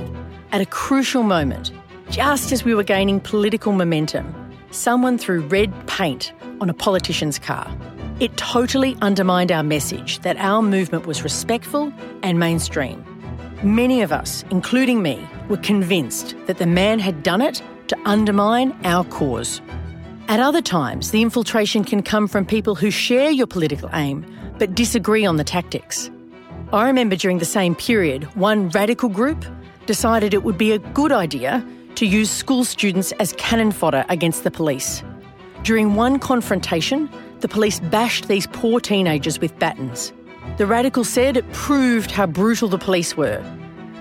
at 0.52 0.62
a 0.62 0.66
crucial 0.66 1.24
moment, 1.24 1.72
just 2.12 2.52
as 2.52 2.62
we 2.62 2.74
were 2.74 2.82
gaining 2.84 3.18
political 3.18 3.72
momentum, 3.72 4.34
someone 4.70 5.16
threw 5.16 5.40
red 5.40 5.72
paint 5.86 6.30
on 6.60 6.68
a 6.68 6.74
politician's 6.74 7.38
car. 7.38 7.74
It 8.20 8.36
totally 8.36 8.98
undermined 9.00 9.50
our 9.50 9.62
message 9.62 10.18
that 10.18 10.36
our 10.36 10.60
movement 10.60 11.06
was 11.06 11.24
respectful 11.24 11.90
and 12.22 12.38
mainstream. 12.38 13.02
Many 13.62 14.02
of 14.02 14.12
us, 14.12 14.44
including 14.50 15.00
me, 15.02 15.26
were 15.48 15.56
convinced 15.56 16.36
that 16.46 16.58
the 16.58 16.66
man 16.66 16.98
had 16.98 17.22
done 17.22 17.40
it 17.40 17.62
to 17.88 17.98
undermine 18.04 18.78
our 18.84 19.04
cause. 19.04 19.62
At 20.28 20.38
other 20.38 20.60
times, 20.60 21.12
the 21.12 21.22
infiltration 21.22 21.82
can 21.82 22.02
come 22.02 22.28
from 22.28 22.44
people 22.44 22.74
who 22.74 22.90
share 22.90 23.30
your 23.30 23.46
political 23.46 23.88
aim 23.94 24.26
but 24.58 24.74
disagree 24.74 25.24
on 25.24 25.38
the 25.38 25.44
tactics. 25.44 26.10
I 26.74 26.86
remember 26.86 27.16
during 27.16 27.38
the 27.38 27.46
same 27.46 27.74
period, 27.74 28.24
one 28.36 28.68
radical 28.68 29.08
group 29.08 29.46
decided 29.86 30.34
it 30.34 30.44
would 30.44 30.58
be 30.58 30.72
a 30.72 30.78
good 30.78 31.10
idea 31.10 31.66
to 31.96 32.06
use 32.06 32.30
school 32.30 32.64
students 32.64 33.12
as 33.12 33.32
cannon 33.34 33.72
fodder 33.72 34.04
against 34.08 34.44
the 34.44 34.50
police. 34.50 35.02
During 35.62 35.94
one 35.94 36.18
confrontation, 36.18 37.08
the 37.40 37.48
police 37.48 37.80
bashed 37.80 38.28
these 38.28 38.46
poor 38.48 38.80
teenagers 38.80 39.40
with 39.40 39.58
batons. 39.58 40.12
The 40.58 40.66
radical 40.66 41.04
said 41.04 41.36
it 41.36 41.52
proved 41.52 42.10
how 42.10 42.26
brutal 42.26 42.68
the 42.68 42.78
police 42.78 43.16
were. 43.16 43.42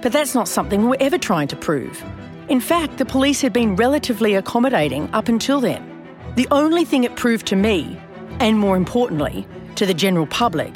But 0.01 0.12
that's 0.12 0.34
not 0.34 0.47
something 0.47 0.88
we're 0.88 0.97
ever 0.99 1.17
trying 1.17 1.47
to 1.49 1.56
prove. 1.56 2.04
In 2.49 2.60
fact, 2.60 2.97
the 2.97 3.06
police 3.06 3.41
had 3.41 3.54
been 3.54 3.75
relatively 3.75 4.34
accommodating 4.34 5.10
up 5.13 5.27
until 5.27 5.62
then. 5.62 5.88
The 6.36 6.47
only 6.51 6.86
thing 6.86 7.04
it 7.04 7.15
proved 7.15 7.45
to 7.47 7.56
me, 7.56 7.99
and 8.39 8.58
more 8.58 8.75
importantly, 8.75 9.47
to 9.75 9.86
the 9.86 9.93
general 9.93 10.25
public, 10.25 10.73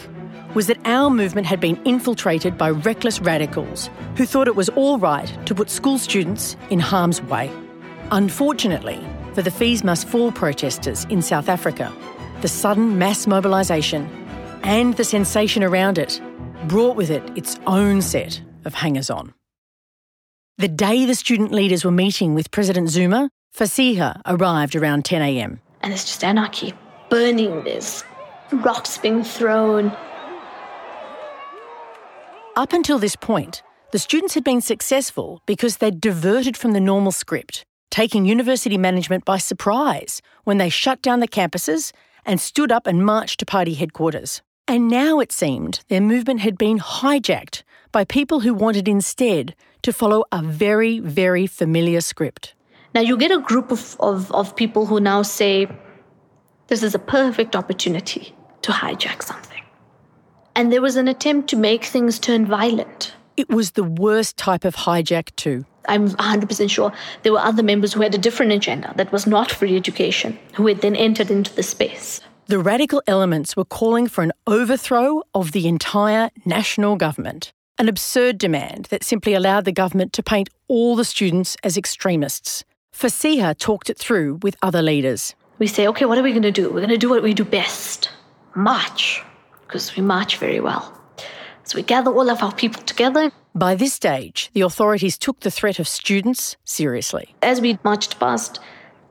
was 0.55 0.67
that 0.67 0.79
our 0.85 1.09
movement 1.09 1.45
had 1.45 1.59
been 1.59 1.79
infiltrated 1.85 2.57
by 2.57 2.71
reckless 2.71 3.19
radicals 3.19 3.89
who 4.15 4.25
thought 4.25 4.47
it 4.47 4.55
was 4.55 4.69
all 4.69 4.97
right 4.97 5.37
to 5.45 5.53
put 5.53 5.69
school 5.69 5.99
students 5.99 6.55
in 6.69 6.79
harm's 6.79 7.21
way. 7.23 7.51
Unfortunately, 8.11 9.05
for 9.33 9.41
the 9.41 9.51
Fees 9.51 9.83
Must 9.83 10.07
Fall 10.07 10.31
protesters 10.31 11.05
in 11.05 11.21
South 11.21 11.49
Africa, 11.49 11.93
the 12.41 12.47
sudden 12.47 12.97
mass 12.97 13.27
mobilisation 13.27 14.09
and 14.63 14.95
the 14.95 15.03
sensation 15.03 15.63
around 15.63 15.97
it 15.97 16.21
brought 16.67 16.95
with 16.95 17.11
it 17.11 17.23
its 17.37 17.59
own 17.67 18.01
set 18.01 18.41
of 18.63 18.73
hangers 18.73 19.09
on. 19.09 19.33
The 20.57 20.69
day 20.69 21.05
the 21.05 21.15
student 21.15 21.51
leaders 21.51 21.83
were 21.83 21.91
meeting 21.91 22.33
with 22.33 22.49
President 22.49 22.89
Zuma, 22.89 23.29
Fasiha 23.53 24.21
arrived 24.25 24.75
around 24.75 25.03
10am. 25.03 25.59
And 25.81 25.93
it's 25.93 26.05
just 26.05 26.23
anarchy, 26.23 26.73
burning, 27.09 27.63
there's 27.65 28.03
rocks 28.51 28.97
being 28.97 29.23
thrown, 29.23 29.95
up 32.55 32.73
until 32.73 32.99
this 32.99 33.15
point, 33.15 33.61
the 33.91 33.99
students 33.99 34.33
had 34.33 34.43
been 34.43 34.61
successful 34.61 35.41
because 35.45 35.77
they'd 35.77 35.99
diverted 35.99 36.55
from 36.55 36.71
the 36.71 36.79
normal 36.79 37.11
script, 37.11 37.65
taking 37.91 38.25
university 38.25 38.77
management 38.77 39.25
by 39.25 39.37
surprise 39.37 40.21
when 40.43 40.57
they 40.57 40.69
shut 40.69 41.01
down 41.01 41.19
the 41.19 41.27
campuses 41.27 41.91
and 42.25 42.39
stood 42.39 42.71
up 42.71 42.87
and 42.87 43.05
marched 43.05 43.39
to 43.39 43.45
party 43.45 43.73
headquarters. 43.73 44.41
And 44.67 44.87
now 44.87 45.19
it 45.19 45.31
seemed 45.31 45.81
their 45.89 46.01
movement 46.01 46.39
had 46.39 46.57
been 46.57 46.79
hijacked 46.79 47.63
by 47.91 48.03
people 48.03 48.39
who 48.39 48.53
wanted 48.53 48.87
instead 48.87 49.55
to 49.83 49.93
follow 49.93 50.23
a 50.31 50.41
very, 50.41 50.99
very 50.99 51.47
familiar 51.47 52.01
script. 52.01 52.55
Now 52.93 53.01
you 53.01 53.17
get 53.17 53.31
a 53.31 53.39
group 53.39 53.71
of, 53.71 53.95
of, 53.99 54.31
of 54.31 54.55
people 54.55 54.85
who 54.85 54.99
now 54.99 55.21
say, 55.21 55.67
this 56.67 56.81
is 56.81 56.95
a 56.95 56.99
perfect 56.99 57.55
opportunity 57.55 58.33
to 58.63 58.71
hijack 58.71 59.21
something 59.21 59.54
and 60.55 60.71
there 60.71 60.81
was 60.81 60.95
an 60.95 61.07
attempt 61.07 61.49
to 61.49 61.55
make 61.57 61.85
things 61.85 62.17
turn 62.17 62.45
violent. 62.45 63.13
It 63.37 63.49
was 63.49 63.71
the 63.71 63.83
worst 63.83 64.37
type 64.37 64.63
of 64.63 64.75
hijack, 64.75 65.35
too. 65.35 65.65
I'm 65.87 66.09
100% 66.09 66.69
sure 66.69 66.91
there 67.23 67.33
were 67.33 67.39
other 67.39 67.61
members 67.61 67.93
who 67.93 68.01
had 68.01 68.15
a 68.15 68.17
different 68.17 68.51
agenda 68.51 68.93
that 68.95 69.11
was 69.11 69.27
not 69.27 69.51
free 69.51 69.75
education, 69.75 70.39
who 70.53 70.67
had 70.67 70.81
then 70.81 70.95
entered 70.95 71.29
into 71.29 71.53
the 71.53 71.63
space. 71.63 72.21
The 72.47 72.59
radical 72.59 73.01
elements 73.07 73.55
were 73.55 73.65
calling 73.65 74.07
for 74.07 74.23
an 74.23 74.31
overthrow 74.47 75.23
of 75.33 75.51
the 75.51 75.67
entire 75.67 76.29
national 76.45 76.95
government, 76.95 77.51
an 77.77 77.89
absurd 77.89 78.37
demand 78.37 78.85
that 78.85 79.03
simply 79.03 79.33
allowed 79.33 79.65
the 79.65 79.71
government 79.71 80.13
to 80.13 80.23
paint 80.23 80.49
all 80.67 80.95
the 80.95 81.05
students 81.05 81.57
as 81.63 81.77
extremists. 81.77 82.63
Fasiha 82.93 83.57
talked 83.57 83.89
it 83.89 83.97
through 83.97 84.39
with 84.41 84.55
other 84.61 84.81
leaders. 84.81 85.35
We 85.59 85.67
say, 85.67 85.87
okay, 85.87 86.05
what 86.05 86.17
are 86.17 86.23
we 86.23 86.31
going 86.31 86.43
to 86.43 86.51
do? 86.51 86.69
We're 86.69 86.81
going 86.81 86.89
to 86.89 86.97
do 86.97 87.09
what 87.09 87.23
we 87.23 87.33
do 87.33 87.43
best 87.43 88.09
march 88.55 89.21
because 89.75 89.93
we 89.97 90.01
march 90.01 90.37
very 90.37 90.61
well. 90.61 90.97
So 91.65 91.75
we 91.75 91.83
gather 91.83 92.09
all 92.09 92.29
of 92.29 92.41
our 92.41 92.53
people 92.53 92.81
together. 92.83 93.29
By 93.53 93.75
this 93.75 93.93
stage, 93.93 94.49
the 94.53 94.61
authorities 94.61 95.17
took 95.17 95.41
the 95.41 95.51
threat 95.51 95.79
of 95.79 95.87
students 95.87 96.55
seriously. 96.63 97.35
As 97.41 97.59
we 97.59 97.77
marched 97.83 98.17
past, 98.17 98.61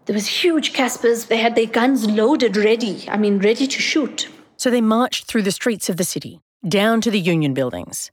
there 0.06 0.14
was 0.14 0.26
huge 0.26 0.72
Casspirs. 0.72 1.28
They 1.28 1.36
had 1.36 1.54
their 1.54 1.66
guns 1.66 2.06
loaded, 2.06 2.56
ready. 2.56 3.04
I 3.10 3.18
mean, 3.18 3.40
ready 3.40 3.66
to 3.66 3.80
shoot. 3.80 4.28
So 4.56 4.70
they 4.70 4.80
marched 4.80 5.26
through 5.26 5.42
the 5.42 5.52
streets 5.52 5.90
of 5.90 5.98
the 5.98 6.04
city, 6.04 6.40
down 6.66 7.02
to 7.02 7.10
the 7.10 7.20
union 7.20 7.52
buildings. 7.52 8.10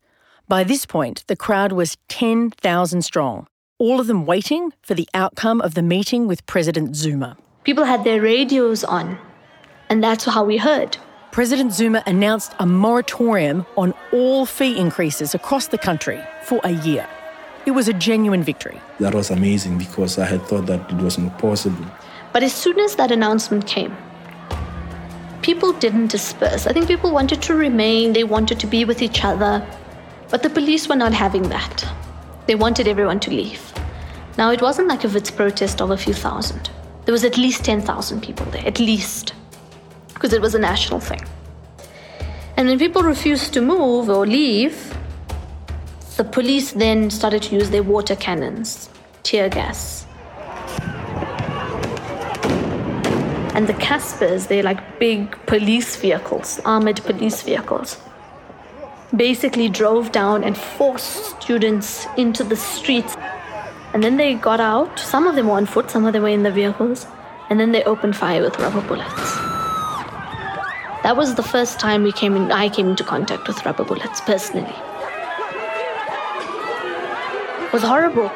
By 0.50 0.66
this 0.66 0.86
point, 0.86 1.24
the 1.28 1.38
crowd 1.38 1.72
was 1.72 1.96
10,000 2.10 3.02
strong, 3.04 3.48
all 3.78 4.02
of 4.02 4.08
them 4.08 4.26
waiting 4.26 4.74
for 4.82 4.94
the 4.94 5.08
outcome 5.14 5.62
of 5.62 5.76
the 5.76 5.84
meeting 5.84 6.28
with 6.28 6.46
President 6.48 6.98
Zuma. 6.98 7.38
People 7.64 7.86
had 7.86 8.04
their 8.04 8.22
radios 8.22 8.84
on, 8.84 9.18
and 9.90 10.04
that's 10.04 10.26
how 10.26 10.44
we 10.44 10.58
heard. 10.58 10.98
President 11.32 11.72
Zuma 11.72 12.04
announced 12.08 12.54
a 12.60 12.65
moratorium 12.65 13.65
on 13.78 13.94
all 14.12 14.46
fee 14.46 14.78
increases 14.78 15.34
across 15.34 15.67
the 15.67 15.78
country 15.78 16.20
for 16.44 16.60
a 16.65 16.72
year. 16.72 17.08
It 17.65 17.72
was 17.72 17.88
a 17.88 17.94
genuine 17.94 18.44
victory. 18.44 18.82
That 19.00 19.15
was 19.15 19.30
amazing 19.30 19.78
because 19.78 20.20
I 20.20 20.26
had 20.26 20.41
thought 20.41 20.65
that 20.65 20.91
it 20.91 20.98
was 20.98 21.17
not 21.17 21.39
possible. 21.39 21.86
But 22.34 22.44
as 22.44 22.54
soon 22.54 22.78
as 22.82 22.98
that 22.98 23.13
announcement 23.13 23.65
came, 23.65 23.96
people 25.41 25.72
didn't 25.72 26.08
disperse. 26.08 26.67
I 26.67 26.74
think 26.74 26.88
people 26.88 27.13
wanted 27.13 27.41
to 27.44 27.56
remain, 27.56 28.12
they 28.12 28.26
wanted 28.26 28.60
to 28.60 28.67
be 28.67 28.84
with 28.84 29.02
each 29.02 29.24
other, 29.24 29.65
but 30.30 30.44
the 30.44 30.50
police 30.50 30.89
were 30.89 30.98
not 30.98 31.13
having 31.13 31.44
that. 31.44 31.86
They 32.46 32.56
wanted 32.56 32.89
everyone 32.89 33.22
to 33.22 33.32
leave. 33.32 33.72
Now, 34.38 34.52
it 34.52 34.62
wasn't 34.62 34.89
like 34.89 35.06
a 35.06 35.08
Wits 35.08 35.32
protest 35.32 35.82
of 35.82 35.91
a 35.91 35.98
few 35.98 36.13
thousand. 36.13 36.70
There 37.06 37.13
was 37.13 37.24
at 37.24 37.38
least 37.38 37.63
10,000 37.63 38.22
people 38.22 38.46
there, 38.48 38.67
at 38.67 38.80
least 38.80 39.34
because 40.22 40.34
it 40.34 40.42
was 40.42 40.54
a 40.54 40.60
national 40.60 41.00
thing. 41.00 41.24
And 42.56 42.68
when 42.68 42.78
people 42.78 43.02
refused 43.02 43.54
to 43.54 43.62
move 43.62 44.08
or 44.08 44.28
leave, 44.28 44.96
the 46.16 46.24
police 46.24 46.74
then 46.74 47.10
started 47.10 47.42
to 47.44 47.56
use 47.56 47.72
their 47.72 47.82
water 47.82 48.16
cannons, 48.16 48.92
tear 49.24 49.50
gas. 49.50 50.06
And 53.56 53.66
the 53.66 53.74
Casspirs, 53.74 54.48
they're 54.48 54.62
like 54.62 55.00
big 55.00 55.32
police 55.48 55.96
vehicles, 55.96 56.60
armored 56.66 56.98
police 56.98 57.42
vehicles, 57.42 58.00
basically 59.16 59.70
drove 59.70 60.12
down 60.12 60.44
and 60.44 60.56
forced 60.56 61.42
students 61.42 62.06
into 62.16 62.44
the 62.44 62.56
streets. 62.56 63.18
And 63.96 64.04
then 64.04 64.18
they 64.18 64.36
got 64.36 64.60
out. 64.60 65.00
Some 65.00 65.26
of 65.26 65.36
them 65.36 65.48
were 65.48 65.58
on 65.58 65.66
foot, 65.66 65.90
some 65.90 66.06
of 66.06 66.14
them 66.14 66.22
were 66.22 66.30
in 66.30 66.44
the 66.44 66.52
vehicles. 66.52 67.08
And 67.50 67.60
then 67.60 67.72
they 67.72 67.84
opened 67.86 68.16
fire 68.16 68.44
with 68.44 68.60
rubber 68.60 68.82
bullets. 68.82 69.61
That 71.04 71.18
was 71.18 71.34
the 71.34 71.44
first 71.44 71.80
time 71.80 72.04
we 72.04 72.12
came 72.12 72.36
in, 72.36 72.52
I 72.52 72.70
came 72.70 72.90
into 72.90 73.04
contact 73.04 73.48
with 73.48 73.66
rubber 73.66 73.84
bullets 73.84 74.22
personally. 74.22 74.76
It 77.66 77.74
was 77.74 77.82
horrible. 77.82 78.30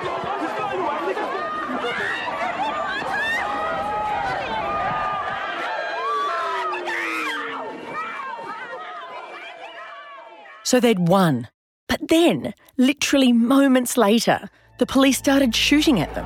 So 10.63 10.80
they'd 10.80 11.08
won. 11.08 11.49
But 11.88 12.08
then, 12.08 12.56
literally 12.78 13.32
moments 13.32 13.95
later, 13.95 14.49
the 14.80 14.88
police 14.88 15.19
started 15.19 15.56
shooting 15.56 15.99
at 15.99 16.15
them. 16.15 16.25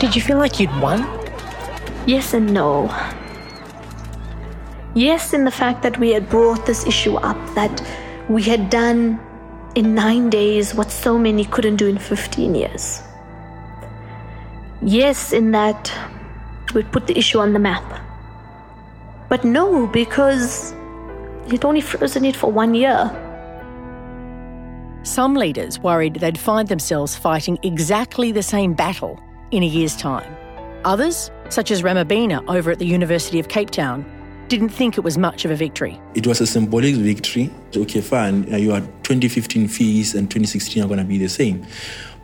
Did 0.00 0.16
you 0.16 0.20
feel 0.20 0.38
like 0.38 0.58
you'd 0.58 0.76
won? 0.80 1.06
Yes 2.06 2.34
and 2.34 2.52
no. 2.52 2.88
Yes, 4.96 5.34
in 5.34 5.44
the 5.44 5.50
fact 5.50 5.82
that 5.82 5.98
we 5.98 6.08
had 6.08 6.30
brought 6.30 6.64
this 6.64 6.86
issue 6.86 7.16
up, 7.16 7.36
that 7.54 7.86
we 8.30 8.42
had 8.42 8.70
done 8.70 9.20
in 9.74 9.94
nine 9.94 10.30
days 10.30 10.74
what 10.74 10.90
so 10.90 11.18
many 11.18 11.44
couldn't 11.44 11.76
do 11.76 11.86
in 11.86 11.98
15 11.98 12.54
years. 12.54 13.02
Yes, 14.80 15.34
in 15.34 15.50
that 15.50 15.92
we'd 16.74 16.90
put 16.92 17.08
the 17.08 17.18
issue 17.18 17.38
on 17.38 17.52
the 17.52 17.58
map. 17.58 17.84
But 19.28 19.44
no, 19.44 19.86
because 19.86 20.72
you'd 21.46 21.66
only 21.66 21.82
frozen 21.82 22.24
it 22.24 22.34
for 22.34 22.50
one 22.50 22.74
year. 22.74 23.10
Some 25.02 25.34
leaders 25.34 25.78
worried 25.78 26.14
they'd 26.14 26.38
find 26.38 26.68
themselves 26.68 27.14
fighting 27.14 27.58
exactly 27.62 28.32
the 28.32 28.42
same 28.42 28.72
battle 28.72 29.20
in 29.50 29.62
a 29.62 29.66
year's 29.66 29.94
time. 29.94 30.34
Others, 30.86 31.30
such 31.50 31.70
as 31.70 31.82
Ramabina 31.82 32.42
over 32.48 32.70
at 32.70 32.78
the 32.78 32.86
University 32.86 33.38
of 33.38 33.48
Cape 33.48 33.68
Town, 33.68 34.10
didn't 34.48 34.70
think 34.70 34.96
it 34.96 35.02
was 35.02 35.18
much 35.18 35.44
of 35.44 35.50
a 35.50 35.56
victory. 35.56 36.00
It 36.14 36.26
was 36.26 36.40
a 36.40 36.46
symbolic 36.46 36.94
victory. 36.94 37.50
Okay, 37.76 38.00
fine, 38.00 38.52
uh, 38.52 38.56
your 38.56 38.80
2015 38.80 39.68
fees 39.68 40.14
and 40.14 40.30
2016 40.30 40.82
are 40.82 40.86
going 40.86 40.98
to 40.98 41.04
be 41.04 41.18
the 41.18 41.28
same. 41.28 41.66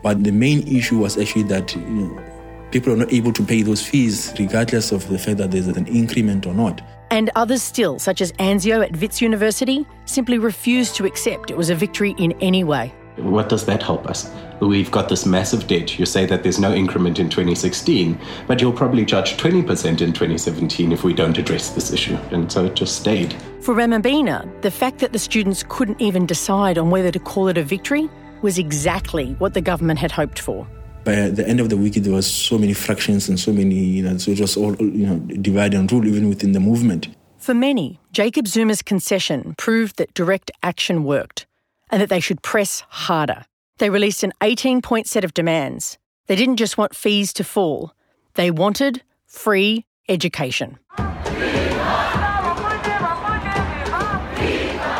But 0.01 0.23
the 0.23 0.31
main 0.31 0.67
issue 0.67 0.99
was 0.99 1.17
actually 1.17 1.43
that 1.43 1.75
you 1.75 1.81
know, 1.81 2.23
people 2.71 2.93
are 2.93 2.97
not 2.97 3.13
able 3.13 3.31
to 3.33 3.43
pay 3.43 3.61
those 3.61 3.85
fees, 3.85 4.33
regardless 4.37 4.91
of 4.91 5.07
the 5.07 5.17
fact 5.17 5.37
that 5.37 5.51
there's 5.51 5.67
an 5.67 5.87
increment 5.87 6.45
or 6.45 6.53
not. 6.53 6.81
And 7.11 7.29
others 7.35 7.61
still, 7.61 7.99
such 7.99 8.21
as 8.21 8.31
Anzio 8.33 8.83
at 8.83 8.99
Wits 8.99 9.21
University, 9.21 9.85
simply 10.05 10.39
refused 10.39 10.95
to 10.95 11.05
accept 11.05 11.51
it 11.51 11.57
was 11.57 11.69
a 11.69 11.75
victory 11.75 12.15
in 12.17 12.31
any 12.41 12.63
way. 12.63 12.93
What 13.17 13.47
does 13.47 13.65
that 13.65 13.83
help 13.83 14.07
us? 14.07 14.31
We've 14.59 14.89
got 14.89 15.09
this 15.09 15.25
massive 15.25 15.67
debt. 15.67 15.99
You 15.99 16.05
say 16.05 16.25
that 16.25 16.41
there's 16.41 16.59
no 16.59 16.73
increment 16.73 17.19
in 17.19 17.29
2016, 17.29 18.17
but 18.47 18.59
you'll 18.59 18.73
probably 18.73 19.05
charge 19.05 19.37
20% 19.37 20.01
in 20.01 20.13
2017 20.13 20.91
if 20.91 21.03
we 21.03 21.13
don't 21.13 21.37
address 21.37 21.69
this 21.71 21.91
issue. 21.91 22.15
And 22.31 22.51
so 22.51 22.65
it 22.65 22.75
just 22.75 22.95
stayed. 22.95 23.33
For 23.61 23.75
Ramabina, 23.75 24.61
the 24.61 24.71
fact 24.71 24.99
that 24.99 25.13
the 25.13 25.19
students 25.19 25.63
couldn't 25.67 26.01
even 26.01 26.25
decide 26.25 26.77
on 26.77 26.89
whether 26.89 27.11
to 27.11 27.19
call 27.19 27.49
it 27.49 27.57
a 27.57 27.63
victory 27.63 28.09
was 28.41 28.57
exactly 28.57 29.33
what 29.33 29.53
the 29.53 29.61
government 29.61 29.99
had 29.99 30.11
hoped 30.11 30.39
for. 30.39 30.67
By 31.03 31.29
the 31.29 31.47
end 31.47 31.59
of 31.59 31.69
the 31.69 31.77
week, 31.77 31.95
there 31.95 32.13
was 32.13 32.29
so 32.29 32.57
many 32.57 32.73
fractions 32.73 33.27
and 33.27 33.39
so 33.39 33.51
many, 33.51 33.75
you 33.75 34.03
know, 34.03 34.17
so 34.17 34.31
it 34.31 34.39
was 34.39 34.55
all, 34.55 34.75
you 34.77 35.05
know, 35.05 35.19
divide 35.19 35.73
and 35.73 35.91
rule 35.91 36.07
even 36.07 36.29
within 36.29 36.53
the 36.53 36.59
movement. 36.59 37.09
For 37.37 37.53
many, 37.53 37.99
Jacob 38.13 38.47
Zuma's 38.47 38.81
concession 38.81 39.53
proved 39.57 39.97
that 39.97 40.13
direct 40.13 40.49
action 40.63 41.03
worked 41.03 41.45
and 41.93 42.01
that 42.01 42.09
they 42.09 42.19
should 42.19 42.41
press 42.41 42.83
harder. 42.89 43.45
They 43.77 43.91
released 43.91 44.23
an 44.23 44.33
18 44.41 44.81
point 44.81 45.05
set 45.05 45.23
of 45.23 45.35
demands. 45.35 45.99
They 46.25 46.35
didn't 46.35 46.55
just 46.55 46.75
want 46.75 46.95
fees 46.95 47.31
to 47.33 47.43
fall, 47.43 47.93
they 48.33 48.49
wanted 48.49 49.03
free 49.27 49.85
education. 50.09 50.79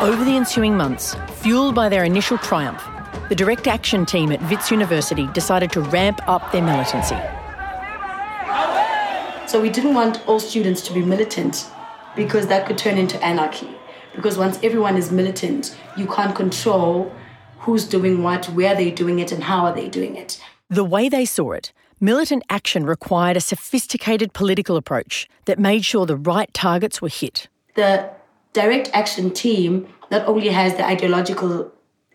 Over 0.00 0.24
the 0.24 0.36
ensuing 0.36 0.76
months, 0.76 1.16
fueled 1.42 1.74
by 1.74 1.88
their 1.88 2.04
initial 2.04 2.38
triumph, 2.38 2.84
the 3.28 3.34
direct 3.34 3.66
action 3.66 4.06
team 4.06 4.30
at 4.30 4.40
Wits 4.48 4.70
University 4.70 5.26
decided 5.32 5.72
to 5.72 5.80
ramp 5.80 6.20
up 6.28 6.52
their 6.52 6.62
militancy. 6.62 7.18
So 9.48 9.60
we 9.60 9.68
didn't 9.68 9.94
want 9.94 10.24
all 10.28 10.38
students 10.38 10.80
to 10.82 10.92
be 10.92 11.02
militant 11.02 11.66
because 12.14 12.46
that 12.46 12.68
could 12.68 12.78
turn 12.78 12.98
into 12.98 13.20
anarchy. 13.24 13.74
Because 14.14 14.38
once 14.38 14.58
everyone 14.62 14.96
is 14.96 15.10
militant, 15.10 15.76
you 15.96 16.06
can't 16.06 16.34
control 16.34 17.12
who's 17.58 17.86
doing 17.86 18.22
what, 18.22 18.46
where 18.50 18.74
they're 18.74 18.94
doing 18.94 19.18
it, 19.18 19.32
and 19.32 19.42
how 19.44 19.64
are 19.64 19.74
they 19.74 19.88
doing 19.88 20.16
it. 20.16 20.40
The 20.68 20.84
way 20.84 21.08
they 21.08 21.24
saw 21.24 21.52
it, 21.52 21.72
militant 21.98 22.42
action 22.50 22.84
required 22.84 23.36
a 23.36 23.40
sophisticated 23.40 24.32
political 24.32 24.76
approach 24.76 25.28
that 25.46 25.58
made 25.58 25.84
sure 25.84 26.04
the 26.04 26.16
right 26.16 26.52
targets 26.52 27.00
were 27.00 27.08
hit. 27.08 27.48
The 27.74 28.10
direct 28.52 28.90
action 28.92 29.30
team 29.30 29.88
not 30.10 30.26
only 30.26 30.48
has 30.48 30.74
the 30.74 30.86
ideological 30.86 31.72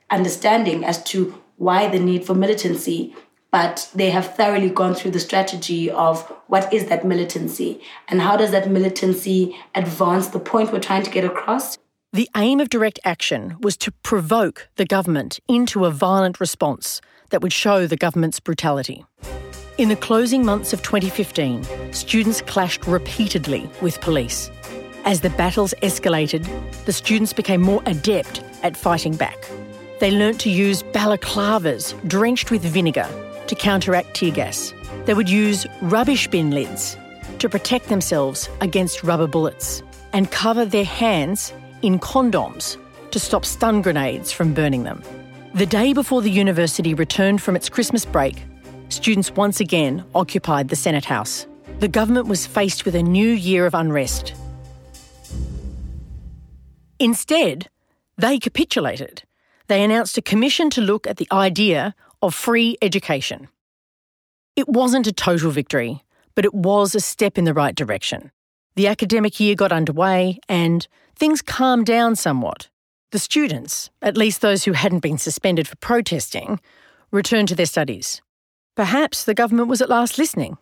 understanding 0.09 0.83
as 0.85 1.03
to 1.05 1.41
why 1.57 1.87
the 1.87 1.99
need 1.99 2.25
for 2.25 2.33
militancy, 2.33 3.15
but 3.51 3.89
they 3.95 4.11
have 4.11 4.35
thoroughly 4.35 4.69
gone 4.69 4.93
through 4.93 5.11
the 5.11 5.19
strategy 5.19 5.89
of 5.89 6.21
what 6.47 6.71
is 6.71 6.85
that 6.87 7.03
militancy 7.03 7.81
and 8.07 8.21
how 8.21 8.37
does 8.37 8.51
that 8.51 8.69
militancy 8.69 9.55
advance 9.73 10.27
the 10.27 10.39
point 10.39 10.71
we're 10.71 10.79
trying 10.79 11.03
to 11.03 11.09
get 11.09 11.25
across. 11.25 11.77
The 12.11 12.27
aim 12.35 12.59
of 12.59 12.69
direct 12.69 12.99
action 13.05 13.55
was 13.61 13.77
to 13.77 13.91
provoke 14.01 14.67
the 14.77 14.85
government 14.85 15.39
into 15.47 15.85
a 15.85 15.91
violent 15.91 16.39
response 16.39 17.01
that 17.29 17.43
would 17.43 17.53
show 17.53 17.85
the 17.85 17.97
government's 17.97 18.39
brutality. 18.39 19.05
In 19.77 19.89
the 19.89 19.95
closing 19.95 20.43
months 20.43 20.73
of 20.73 20.81
2015, 20.81 21.93
students 21.93 22.41
clashed 22.41 22.87
repeatedly 22.87 23.69
with 23.79 24.01
police. 24.01 24.49
As 25.05 25.21
the 25.21 25.29
battles 25.29 25.75
escalated, 25.83 26.47
the 26.85 26.93
students 26.93 27.31
became 27.31 27.61
more 27.61 27.83
adept 27.85 28.41
at 28.63 28.75
fighting 28.75 29.15
back. 29.15 29.37
They 29.99 30.09
learnt 30.09 30.41
to 30.41 30.49
use 30.49 30.81
balaclavas 30.81 31.93
drenched 32.07 32.49
with 32.49 32.63
vinegar 32.63 33.07
to 33.45 33.53
counteract 33.53 34.15
tear 34.15 34.31
gas. 34.31 34.73
They 35.05 35.13
would 35.13 35.29
use 35.29 35.67
rubbish 35.79 36.27
bin 36.27 36.49
lids 36.49 36.97
to 37.37 37.47
protect 37.47 37.87
themselves 37.87 38.49
against 38.61 39.03
rubber 39.03 39.27
bullets 39.27 39.83
and 40.11 40.31
cover 40.31 40.65
their 40.65 40.85
hands 40.85 41.53
in 41.81 41.99
condoms 41.99 42.77
to 43.11 43.19
stop 43.19 43.45
stun 43.45 43.81
grenades 43.81 44.31
from 44.31 44.53
burning 44.53 44.83
them. 44.83 45.03
The 45.53 45.65
day 45.65 45.93
before 45.93 46.21
the 46.21 46.31
university 46.31 46.93
returned 46.93 47.41
from 47.41 47.55
its 47.55 47.69
Christmas 47.69 48.05
break, 48.05 48.43
students 48.89 49.31
once 49.31 49.59
again 49.59 50.03
occupied 50.13 50.69
the 50.69 50.75
Senate 50.75 51.05
House. 51.05 51.47
The 51.79 51.87
government 51.87 52.27
was 52.27 52.45
faced 52.45 52.85
with 52.85 52.95
a 52.95 53.03
new 53.03 53.29
year 53.29 53.65
of 53.65 53.73
unrest. 53.73 54.33
Instead, 56.99 57.69
they 58.17 58.37
capitulated 58.37 59.23
they 59.69 59.83
announced 59.83 60.17
a 60.17 60.21
commission 60.21 60.71
to 60.71 60.81
look 60.81 61.05
at 61.05 61.17
the 61.17 61.27
idea 61.31 61.93
of 62.23 62.33
free 62.33 62.75
education. 62.81 63.47
It 64.55 64.67
wasn't 64.67 65.05
a 65.05 65.13
total 65.13 65.51
victory, 65.51 66.03
but 66.33 66.43
it 66.43 66.55
was 66.55 66.95
a 66.95 66.99
step 66.99 67.37
in 67.37 67.45
the 67.45 67.53
right 67.53 67.75
direction. 67.75 68.31
The 68.75 68.87
academic 68.87 69.39
year 69.39 69.53
got 69.53 69.71
underway 69.71 70.39
and 70.49 70.87
things 71.19 71.41
calmed 71.41 71.85
down 71.85 72.15
somewhat. 72.15 72.69
The 73.11 73.19
students, 73.19 73.89
at 74.01 74.15
least 74.15 74.39
those 74.39 74.63
who 74.63 74.71
hadn't 74.71 74.99
been 75.01 75.17
suspended 75.17 75.67
for 75.67 75.75
protesting, 75.77 76.61
returned 77.11 77.49
to 77.49 77.55
their 77.55 77.65
studies. 77.65 78.21
Perhaps 78.75 79.25
the 79.25 79.33
government 79.33 79.67
was 79.67 79.81
at 79.81 79.89
last 79.89 80.17
listening. 80.17 80.57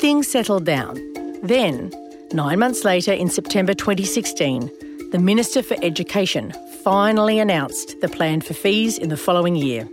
Things 0.00 0.26
settled 0.26 0.64
down. 0.64 0.94
Then, 1.42 1.92
nine 2.32 2.58
months 2.58 2.84
later, 2.84 3.12
in 3.12 3.28
September 3.28 3.74
2016, 3.74 5.10
the 5.12 5.20
Minister 5.20 5.62
for 5.62 5.76
Education 5.82 6.52
finally 6.82 7.38
announced 7.38 8.00
the 8.00 8.08
plan 8.08 8.40
for 8.40 8.54
fees 8.54 8.98
in 8.98 9.08
the 9.08 9.16
following 9.16 9.54
year. 9.54 9.88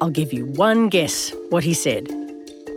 I'll 0.00 0.10
give 0.10 0.32
you 0.32 0.46
one 0.46 0.88
guess 0.88 1.32
what 1.50 1.64
he 1.64 1.74
said. 1.74 2.08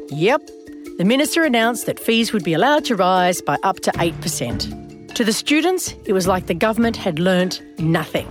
Yep, 0.09 0.49
the 0.97 1.05
Minister 1.05 1.43
announced 1.43 1.85
that 1.85 1.99
fees 1.99 2.33
would 2.33 2.43
be 2.43 2.53
allowed 2.53 2.85
to 2.85 2.95
rise 2.95 3.41
by 3.41 3.57
up 3.61 3.81
to 3.81 3.91
8%. 3.91 4.84
To 5.15 5.23
the 5.23 5.31
students, 5.31 5.95
it 6.03 6.11
was 6.11 6.27
like 6.27 6.47
the 6.47 6.53
government 6.53 6.97
had 6.97 7.19
learnt 7.19 7.61
nothing. 7.79 8.27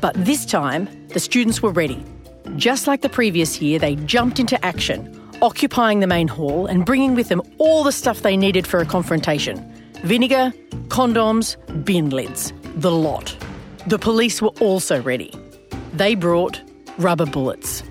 But 0.00 0.14
this 0.14 0.46
time, 0.46 0.88
the 1.08 1.20
students 1.20 1.60
were 1.60 1.70
ready. 1.70 2.02
Just 2.56 2.86
like 2.86 3.02
the 3.02 3.10
previous 3.10 3.60
year, 3.60 3.78
they 3.78 3.96
jumped 3.96 4.40
into 4.40 4.56
action, 4.64 5.14
occupying 5.42 6.00
the 6.00 6.06
main 6.06 6.26
hall 6.26 6.64
and 6.64 6.86
bringing 6.86 7.16
with 7.16 7.28
them 7.28 7.42
all 7.58 7.84
the 7.84 7.92
stuff 7.92 8.22
they 8.22 8.34
needed 8.34 8.66
for 8.66 8.80
a 8.80 8.86
confrontation 8.86 9.70
vinegar, 10.04 10.54
condoms, 10.88 11.58
bin 11.84 12.08
lids, 12.08 12.54
the 12.76 12.90
lot. 12.90 13.36
The 13.86 13.98
police 13.98 14.40
were 14.40 14.54
also 14.58 15.02
ready. 15.02 15.34
They 15.92 16.14
brought 16.14 16.62
rubber 16.96 17.26
bullets. 17.26 17.82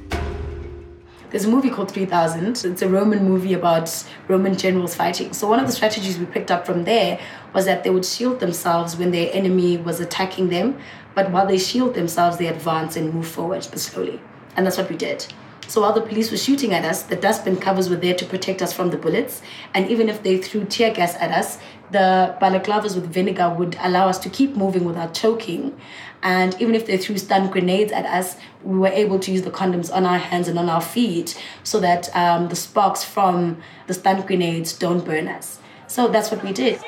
There's 1.29 1.45
a 1.45 1.49
movie 1.49 1.69
called 1.69 1.91
3000. 1.91 2.63
It's 2.63 2.81
a 2.81 2.87
Roman 2.87 3.25
movie 3.25 3.53
about 3.53 3.91
Roman 4.29 4.57
generals 4.57 4.95
fighting. 4.95 5.33
So, 5.33 5.47
one 5.47 5.59
of 5.59 5.67
the 5.67 5.73
strategies 5.73 6.17
we 6.17 6.25
picked 6.25 6.49
up 6.49 6.65
from 6.65 6.85
there 6.85 7.19
was 7.55 7.65
that 7.65 7.83
they 7.83 7.89
would 7.89 8.05
shield 8.05 8.41
themselves 8.41 8.97
when 8.97 9.11
their 9.11 9.29
enemy 9.33 9.77
was 9.77 10.01
attacking 10.01 10.49
them. 10.49 10.77
But 11.15 11.31
while 11.31 11.47
they 11.47 11.57
shield 11.57 11.95
themselves, 11.95 12.37
they 12.37 12.47
advance 12.47 12.97
and 12.97 13.13
move 13.13 13.27
forward, 13.27 13.65
but 13.71 13.79
slowly. 13.79 14.19
And 14.57 14.65
that's 14.65 14.77
what 14.77 14.89
we 14.89 14.97
did. 14.97 15.25
So 15.67 15.81
while 15.81 15.93
the 15.93 16.01
police 16.01 16.29
were 16.29 16.37
shooting 16.37 16.73
at 16.73 16.85
us, 16.85 17.03
the 17.03 17.15
dustbin 17.15 17.57
covers 17.57 17.89
were 17.89 17.95
there 17.95 18.13
to 18.13 18.25
protect 18.25 18.61
us 18.61 18.71
from 18.71 18.91
the 18.91 18.97
bullets. 18.97 19.41
And 19.73 19.89
even 19.89 20.09
if 20.09 20.21
they 20.21 20.37
threw 20.37 20.65
tear 20.65 20.93
gas 20.93 21.15
at 21.15 21.31
us, 21.31 21.57
the 21.91 22.35
balaclavas 22.41 22.93
with 22.93 23.07
vinegar 23.07 23.49
would 23.49 23.77
allow 23.79 24.07
us 24.07 24.19
to 24.19 24.29
keep 24.29 24.55
moving 24.55 24.83
without 24.83 25.13
choking. 25.13 25.79
And 26.21 26.59
even 26.61 26.75
if 26.75 26.85
they 26.85 26.97
threw 26.97 27.17
stun 27.17 27.49
grenades 27.49 27.91
at 27.91 28.05
us, 28.05 28.35
we 28.63 28.77
were 28.77 28.89
able 28.89 29.17
to 29.19 29.31
use 29.31 29.43
the 29.43 29.51
condoms 29.51 29.93
on 29.93 30.05
our 30.05 30.17
hands 30.17 30.47
and 30.47 30.59
on 30.59 30.69
our 30.69 30.81
feet 30.81 31.41
so 31.63 31.79
that 31.79 32.15
um, 32.15 32.49
the 32.49 32.55
sparks 32.55 33.03
from 33.03 33.61
the 33.87 33.93
stun 33.93 34.25
grenades 34.25 34.73
don't 34.73 35.05
burn 35.05 35.27
us. 35.27 35.59
So 35.87 36.07
that's 36.07 36.31
what 36.31 36.43
we 36.43 36.51
did. 36.51 36.79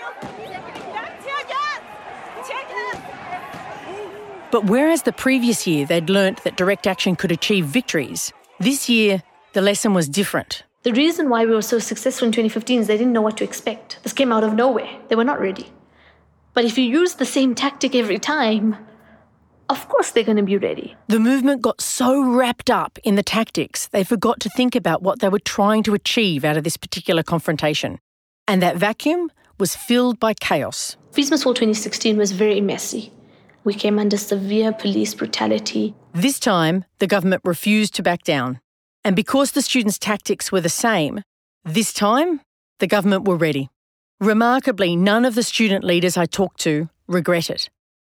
But 4.51 4.65
whereas 4.65 5.03
the 5.03 5.11
previous 5.11 5.67
year 5.67 5.85
they'd 5.85 6.09
learnt 6.09 6.43
that 6.43 6.55
direct 6.55 6.87
action 6.87 7.15
could 7.15 7.31
achieve 7.31 7.65
victories, 7.65 8.31
this 8.59 8.87
year 8.87 9.21
the 9.53 9.61
lesson 9.61 9.93
was 9.93 10.07
different. 10.07 10.63
The 10.83 10.93
reason 10.93 11.29
why 11.29 11.45
we 11.45 11.53
were 11.53 11.61
so 11.61 11.79
successful 11.79 12.27
in 12.27 12.31
2015 12.31 12.81
is 12.81 12.87
they 12.87 12.97
didn't 12.97 13.11
know 13.11 13.21
what 13.21 13.37
to 13.37 13.43
expect. 13.43 13.99
This 14.03 14.13
came 14.13 14.31
out 14.31 14.43
of 14.43 14.53
nowhere. 14.53 14.89
They 15.09 15.15
were 15.15 15.25
not 15.25 15.41
ready. 15.41 15.71
But 16.53 16.63
if 16.63 16.77
you 16.77 16.85
use 16.85 17.15
the 17.15 17.25
same 17.25 17.55
tactic 17.55 17.93
every 17.93 18.19
time, 18.19 18.77
of 19.69 19.89
course 19.89 20.11
they're 20.11 20.23
going 20.23 20.37
to 20.37 20.43
be 20.43 20.57
ready. 20.57 20.95
The 21.07 21.19
movement 21.19 21.61
got 21.61 21.81
so 21.81 22.23
wrapped 22.23 22.69
up 22.69 22.97
in 23.03 23.15
the 23.15 23.23
tactics, 23.23 23.87
they 23.87 24.03
forgot 24.03 24.39
to 24.41 24.49
think 24.49 24.75
about 24.75 25.01
what 25.01 25.19
they 25.19 25.29
were 25.29 25.39
trying 25.39 25.83
to 25.83 25.93
achieve 25.93 26.45
out 26.45 26.55
of 26.55 26.63
this 26.63 26.77
particular 26.77 27.21
confrontation. 27.21 27.99
And 28.47 28.61
that 28.61 28.77
vacuum 28.77 29.29
was 29.59 29.75
filled 29.75 30.19
by 30.19 30.33
chaos. 30.35 30.95
Fees 31.11 31.29
Must 31.31 31.43
Fall 31.43 31.53
2016 31.53 32.15
was 32.15 32.31
very 32.31 32.61
messy. 32.61 33.11
We 33.67 33.73
came 33.73 33.99
under 33.99 34.15
severe 34.15 34.71
police 34.71 35.13
brutality. 35.13 35.93
This 36.13 36.39
time, 36.39 36.85
the 36.99 37.05
government 37.05 37.41
refused 37.43 37.95
to 37.95 38.01
back 38.01 38.23
down. 38.23 38.61
And 39.03 39.13
because 39.13 39.51
the 39.51 39.61
students' 39.61 39.99
tactics 39.99 40.53
were 40.53 40.61
the 40.61 40.69
same, 40.69 41.21
this 41.65 41.91
time 41.91 42.39
the 42.79 42.87
government 42.87 43.27
were 43.27 43.35
ready. 43.35 43.67
Remarkably, 44.21 44.95
none 44.95 45.25
of 45.25 45.35
the 45.35 45.43
student 45.43 45.83
leaders 45.83 46.15
I 46.15 46.27
talked 46.27 46.61
to 46.61 46.87
regret 47.09 47.49
it. 47.49 47.69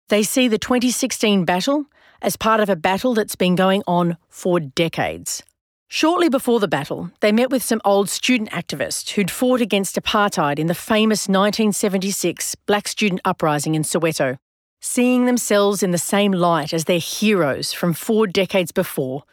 They 0.07 0.23
see 0.23 0.47
the 0.47 0.57
2016 0.57 1.43
battle 1.43 1.83
as 2.21 2.37
part 2.37 2.61
of 2.61 2.69
a 2.69 2.77
battle 2.77 3.13
that's 3.13 3.35
been 3.35 3.57
going 3.57 3.83
on 3.85 4.15
for 4.29 4.61
decades. 4.61 5.43
Shortly 5.89 6.29
before 6.29 6.61
the 6.61 6.69
battle, 6.69 7.11
they 7.19 7.33
met 7.33 7.51
with 7.51 7.61
some 7.61 7.81
old 7.83 8.09
student 8.09 8.51
activists 8.51 9.09
who'd 9.09 9.29
fought 9.29 9.59
against 9.59 10.01
apartheid 10.01 10.59
in 10.59 10.67
the 10.67 10.73
famous 10.73 11.27
1976 11.27 12.55
black 12.65 12.87
student 12.87 13.19
uprising 13.25 13.75
in 13.75 13.81
Soweto. 13.81 14.37
Seeing 14.83 15.25
themselves 15.25 15.83
in 15.83 15.91
the 15.91 15.99
same 15.99 16.31
light 16.31 16.73
as 16.73 16.85
their 16.85 16.97
heroes 16.97 17.71
from 17.71 17.93
four 17.93 18.25
decades 18.25 18.71
before 18.71 19.23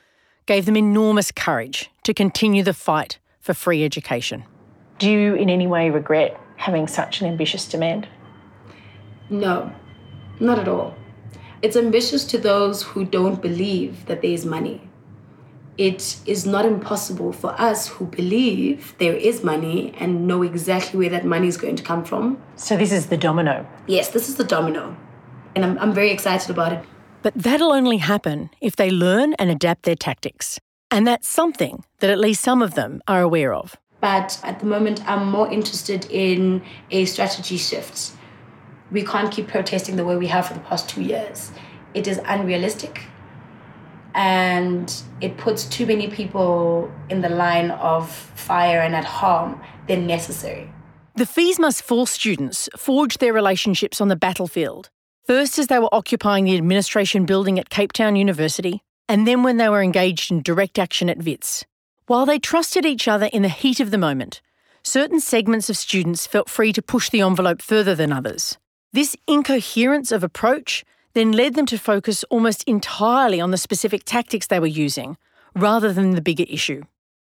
gave 0.44 0.66
them 0.66 0.76
enormous 0.76 1.32
courage 1.32 1.90
to 2.02 2.12
continue 2.12 2.62
the 2.62 2.74
fight 2.74 3.18
for 3.40 3.54
free 3.54 3.82
education. 3.82 4.44
Do 4.98 5.10
you 5.10 5.34
in 5.34 5.48
any 5.48 5.66
way 5.66 5.88
regret 5.88 6.38
having 6.56 6.86
such 6.86 7.22
an 7.22 7.28
ambitious 7.28 7.66
demand? 7.66 8.06
No, 9.30 9.72
not 10.38 10.58
at 10.58 10.68
all. 10.68 10.94
It's 11.62 11.76
ambitious 11.76 12.26
to 12.26 12.36
those 12.36 12.82
who 12.82 13.06
don't 13.06 13.40
believe 13.40 14.04
that 14.04 14.20
there 14.20 14.30
is 14.30 14.44
money 14.44 14.88
it 15.78 16.16
is 16.26 16.44
not 16.44 16.66
impossible 16.66 17.32
for 17.32 17.50
us 17.52 17.86
who 17.86 18.06
believe 18.06 18.94
there 18.98 19.14
is 19.14 19.44
money 19.44 19.94
and 19.98 20.26
know 20.26 20.42
exactly 20.42 20.98
where 20.98 21.08
that 21.08 21.24
money 21.24 21.46
is 21.46 21.56
going 21.56 21.76
to 21.76 21.84
come 21.84 22.04
from. 22.04 22.42
So, 22.56 22.76
this 22.76 22.90
is 22.90 23.06
the 23.06 23.16
domino? 23.16 23.64
Yes, 23.86 24.08
this 24.08 24.28
is 24.28 24.34
the 24.34 24.44
domino. 24.44 24.96
And 25.58 25.64
I'm, 25.64 25.78
I'm 25.80 25.92
very 25.92 26.12
excited 26.12 26.50
about 26.50 26.72
it. 26.72 26.84
But 27.22 27.34
that'll 27.34 27.72
only 27.72 27.96
happen 27.96 28.50
if 28.60 28.76
they 28.76 28.92
learn 28.92 29.34
and 29.40 29.50
adapt 29.50 29.82
their 29.82 29.96
tactics. 29.96 30.60
And 30.88 31.04
that's 31.04 31.26
something 31.26 31.84
that 31.98 32.10
at 32.10 32.20
least 32.20 32.42
some 32.42 32.62
of 32.62 32.74
them 32.74 33.02
are 33.08 33.22
aware 33.22 33.52
of. 33.52 33.74
But 34.00 34.38
at 34.44 34.60
the 34.60 34.66
moment, 34.66 35.02
I'm 35.10 35.28
more 35.28 35.50
interested 35.50 36.06
in 36.12 36.62
a 36.92 37.06
strategy 37.06 37.56
shift. 37.56 38.12
We 38.92 39.02
can't 39.02 39.32
keep 39.32 39.48
protesting 39.48 39.96
the 39.96 40.04
way 40.04 40.16
we 40.16 40.28
have 40.28 40.46
for 40.46 40.54
the 40.54 40.60
past 40.60 40.88
two 40.88 41.02
years. 41.02 41.50
It 41.92 42.06
is 42.06 42.20
unrealistic 42.24 43.08
and 44.14 45.02
it 45.20 45.38
puts 45.38 45.64
too 45.64 45.86
many 45.86 46.06
people 46.06 46.88
in 47.10 47.20
the 47.20 47.30
line 47.30 47.72
of 47.72 48.08
fire 48.08 48.80
and 48.80 48.94
at 48.94 49.04
harm 49.04 49.60
than 49.88 50.06
necessary. 50.06 50.72
The 51.16 51.26
Fees 51.26 51.58
Must 51.58 51.82
Fall 51.82 52.06
students 52.06 52.68
forge 52.76 53.18
their 53.18 53.32
relationships 53.32 54.00
on 54.00 54.06
the 54.06 54.14
battlefield, 54.14 54.88
first 55.28 55.58
as 55.58 55.66
they 55.66 55.78
were 55.78 55.94
occupying 55.94 56.46
the 56.46 56.56
administration 56.56 57.26
building 57.26 57.58
at 57.58 57.68
Cape 57.68 57.92
Town 57.92 58.16
University, 58.16 58.82
and 59.10 59.28
then 59.28 59.42
when 59.42 59.58
they 59.58 59.68
were 59.68 59.82
engaged 59.82 60.30
in 60.30 60.40
direct 60.40 60.78
action 60.78 61.10
at 61.10 61.18
WITS. 61.18 61.66
While 62.06 62.24
they 62.24 62.38
trusted 62.38 62.86
each 62.86 63.06
other 63.06 63.26
in 63.26 63.42
the 63.42 63.50
heat 63.50 63.78
of 63.78 63.90
the 63.90 63.98
moment, 63.98 64.40
certain 64.82 65.20
segments 65.20 65.68
of 65.68 65.76
students 65.76 66.26
felt 66.26 66.48
free 66.48 66.72
to 66.72 66.80
push 66.80 67.10
the 67.10 67.20
envelope 67.20 67.60
further 67.60 67.94
than 67.94 68.10
others. 68.10 68.56
This 68.94 69.14
incoherence 69.26 70.12
of 70.12 70.24
approach 70.24 70.82
then 71.12 71.32
led 71.32 71.54
them 71.54 71.66
to 71.66 71.76
focus 71.76 72.24
almost 72.30 72.64
entirely 72.64 73.38
on 73.38 73.50
the 73.50 73.58
specific 73.58 74.04
tactics 74.06 74.46
they 74.46 74.60
were 74.60 74.66
using, 74.66 75.18
rather 75.54 75.92
than 75.92 76.12
the 76.12 76.22
bigger 76.22 76.46
issue. 76.48 76.84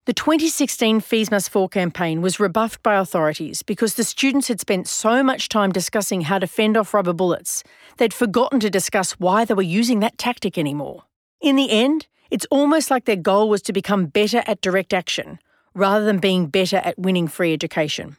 The 0.06 0.14
2016 0.14 1.00
Fees 1.00 1.32
Must 1.32 1.50
Fall 1.50 1.66
campaign 1.66 2.22
was 2.22 2.38
rebuffed 2.38 2.80
by 2.84 2.94
authorities 2.94 3.64
because 3.64 3.94
the 3.94 4.04
students 4.04 4.46
had 4.46 4.60
spent 4.60 4.86
so 4.86 5.20
much 5.20 5.48
time 5.48 5.72
discussing 5.72 6.20
how 6.20 6.38
to 6.38 6.46
fend 6.46 6.76
off 6.76 6.94
rubber 6.94 7.12
bullets, 7.12 7.64
they'd 7.96 8.14
forgotten 8.14 8.60
to 8.60 8.70
discuss 8.70 9.18
why 9.18 9.44
they 9.44 9.54
were 9.54 9.62
using 9.62 9.98
that 9.98 10.16
tactic 10.16 10.58
anymore. 10.58 11.02
In 11.40 11.56
the 11.56 11.72
end, 11.72 12.06
it's 12.30 12.46
almost 12.52 12.88
like 12.88 13.04
their 13.04 13.16
goal 13.16 13.48
was 13.48 13.62
to 13.62 13.72
become 13.72 14.06
better 14.06 14.44
at 14.46 14.60
direct 14.60 14.94
action, 14.94 15.40
rather 15.74 16.04
than 16.04 16.18
being 16.18 16.46
better 16.46 16.76
at 16.76 16.96
winning 16.96 17.26
free 17.26 17.52
education. 17.52 18.16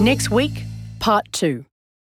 Next 0.00 0.30
week, 0.30 0.62
part 1.00 1.26
two. 1.32 1.64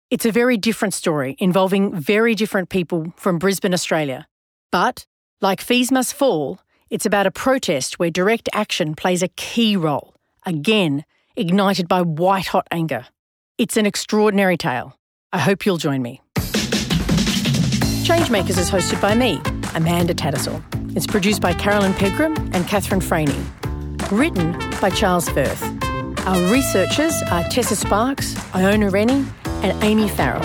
It's 0.09 0.25
a 0.25 0.31
very 0.31 0.55
different 0.55 0.93
story 0.93 1.35
involving 1.39 1.93
very 1.93 2.35
different 2.35 2.69
people 2.69 3.13
from 3.17 3.37
Brisbane, 3.37 3.73
Australia. 3.73 4.29
But, 4.71 5.05
like 5.41 5.59
Fees 5.59 5.91
Must 5.91 6.13
Fall, 6.13 6.59
it's 6.91 7.05
about 7.05 7.25
a 7.25 7.31
protest 7.31 7.97
where 7.97 8.11
direct 8.11 8.47
action 8.53 8.93
plays 8.93 9.23
a 9.23 9.27
key 9.29 9.75
role, 9.75 10.13
again, 10.45 11.03
ignited 11.35 11.87
by 11.87 12.01
white 12.01 12.47
hot 12.47 12.67
anger. 12.69 13.07
It's 13.57 13.75
an 13.75 13.87
extraordinary 13.87 14.55
tale. 14.55 14.97
I 15.33 15.39
hope 15.39 15.65
you'll 15.65 15.77
join 15.77 16.03
me. 16.03 16.21
Changemakers 18.05 18.59
is 18.59 18.69
hosted 18.69 19.01
by 19.01 19.15
me, 19.15 19.41
Amanda 19.73 20.13
Tattersall. 20.13 20.61
It's 20.95 21.07
produced 21.07 21.41
by 21.41 21.53
Carolyn 21.53 21.93
Pegram 21.93 22.35
and 22.53 22.67
Catherine 22.67 23.01
Franey. 23.01 23.43
Written 24.11 24.51
by 24.79 24.89
Charles 24.89 25.27
Firth. 25.29 25.63
Our 26.27 26.51
researchers 26.51 27.19
are 27.31 27.43
Tessa 27.45 27.75
Sparks, 27.75 28.35
Iona 28.53 28.89
Rennie, 28.91 29.25
and 29.63 29.83
Amy 29.83 30.07
Farrell. 30.07 30.43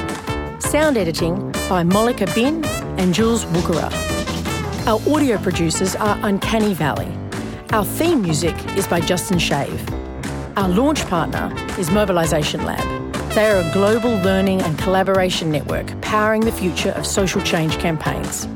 Sound 0.61 0.97
editing 0.97 1.53
by 1.69 1.83
Molika 1.83 2.33
Bin 2.35 2.65
and 2.99 3.13
Jules 3.13 3.45
Wukara. 3.47 4.06
Our 4.87 5.01
audio 5.13 5.37
producers 5.39 5.97
are 5.97 6.17
Uncanny 6.23 6.73
Valley. 6.73 7.13
Our 7.73 7.85
theme 7.85 8.23
music 8.23 8.55
is 8.77 8.87
by 8.87 9.01
Justin 9.01 9.41
Shave. 9.41 9.85
Our 10.57 10.69
launch 10.69 11.05
partner 11.07 11.53
is 11.77 11.91
Mobilisation 11.91 12.65
Lab. 12.65 13.13
They 13.33 13.51
are 13.51 13.69
a 13.69 13.73
global 13.73 14.13
learning 14.19 14.63
and 14.63 14.79
collaboration 14.79 15.51
network 15.51 16.01
powering 16.03 16.43
the 16.43 16.53
future 16.53 16.91
of 16.91 17.05
social 17.05 17.43
change 17.43 17.77
campaigns. 17.79 18.47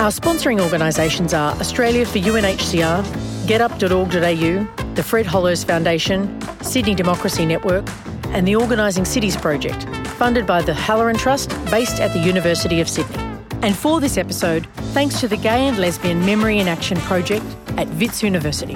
Our 0.00 0.10
sponsoring 0.10 0.62
organisations 0.62 1.34
are 1.34 1.52
Australia 1.56 2.06
for 2.06 2.20
UNHCR, 2.20 3.04
getup.org.au, 3.46 4.94
the 4.94 5.02
Fred 5.02 5.26
Hollows 5.26 5.62
Foundation, 5.62 6.40
Sydney 6.62 6.94
Democracy 6.94 7.44
Network, 7.44 7.86
and 8.28 8.48
the 8.48 8.56
Organising 8.56 9.04
Cities 9.04 9.36
Project, 9.36 9.84
funded 10.16 10.46
by 10.46 10.62
the 10.62 10.72
Halloran 10.72 11.18
Trust 11.18 11.50
based 11.66 12.00
at 12.00 12.14
the 12.14 12.20
University 12.20 12.80
of 12.80 12.88
Sydney. 12.88 13.22
And 13.60 13.76
for 13.76 14.00
this 14.00 14.16
episode, 14.16 14.66
thanks 14.96 15.20
to 15.20 15.28
the 15.28 15.36
Gay 15.36 15.68
and 15.68 15.76
Lesbian 15.76 16.24
Memory 16.24 16.58
in 16.58 16.68
Action 16.68 16.96
Project 17.00 17.44
at 17.76 17.86
Wits 17.96 18.22
University. 18.22 18.74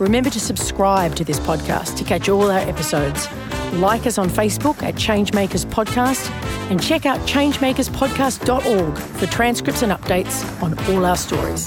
Remember 0.00 0.28
to 0.28 0.40
subscribe 0.40 1.14
to 1.14 1.22
this 1.22 1.38
podcast 1.38 1.96
to 1.98 2.02
catch 2.02 2.28
all 2.28 2.50
our 2.50 2.58
episodes. 2.58 3.28
Like 3.74 4.04
us 4.04 4.18
on 4.18 4.28
Facebook 4.28 4.82
at 4.82 4.96
Changemakers 4.96 5.64
Podcast 5.64 6.28
and 6.72 6.82
check 6.82 7.06
out 7.06 7.20
changemakerspodcast.org 7.20 8.98
for 8.98 9.26
transcripts 9.26 9.82
and 9.82 9.92
updates 9.92 10.60
on 10.60 10.76
all 10.92 11.06
our 11.06 11.16
stories. 11.16 11.64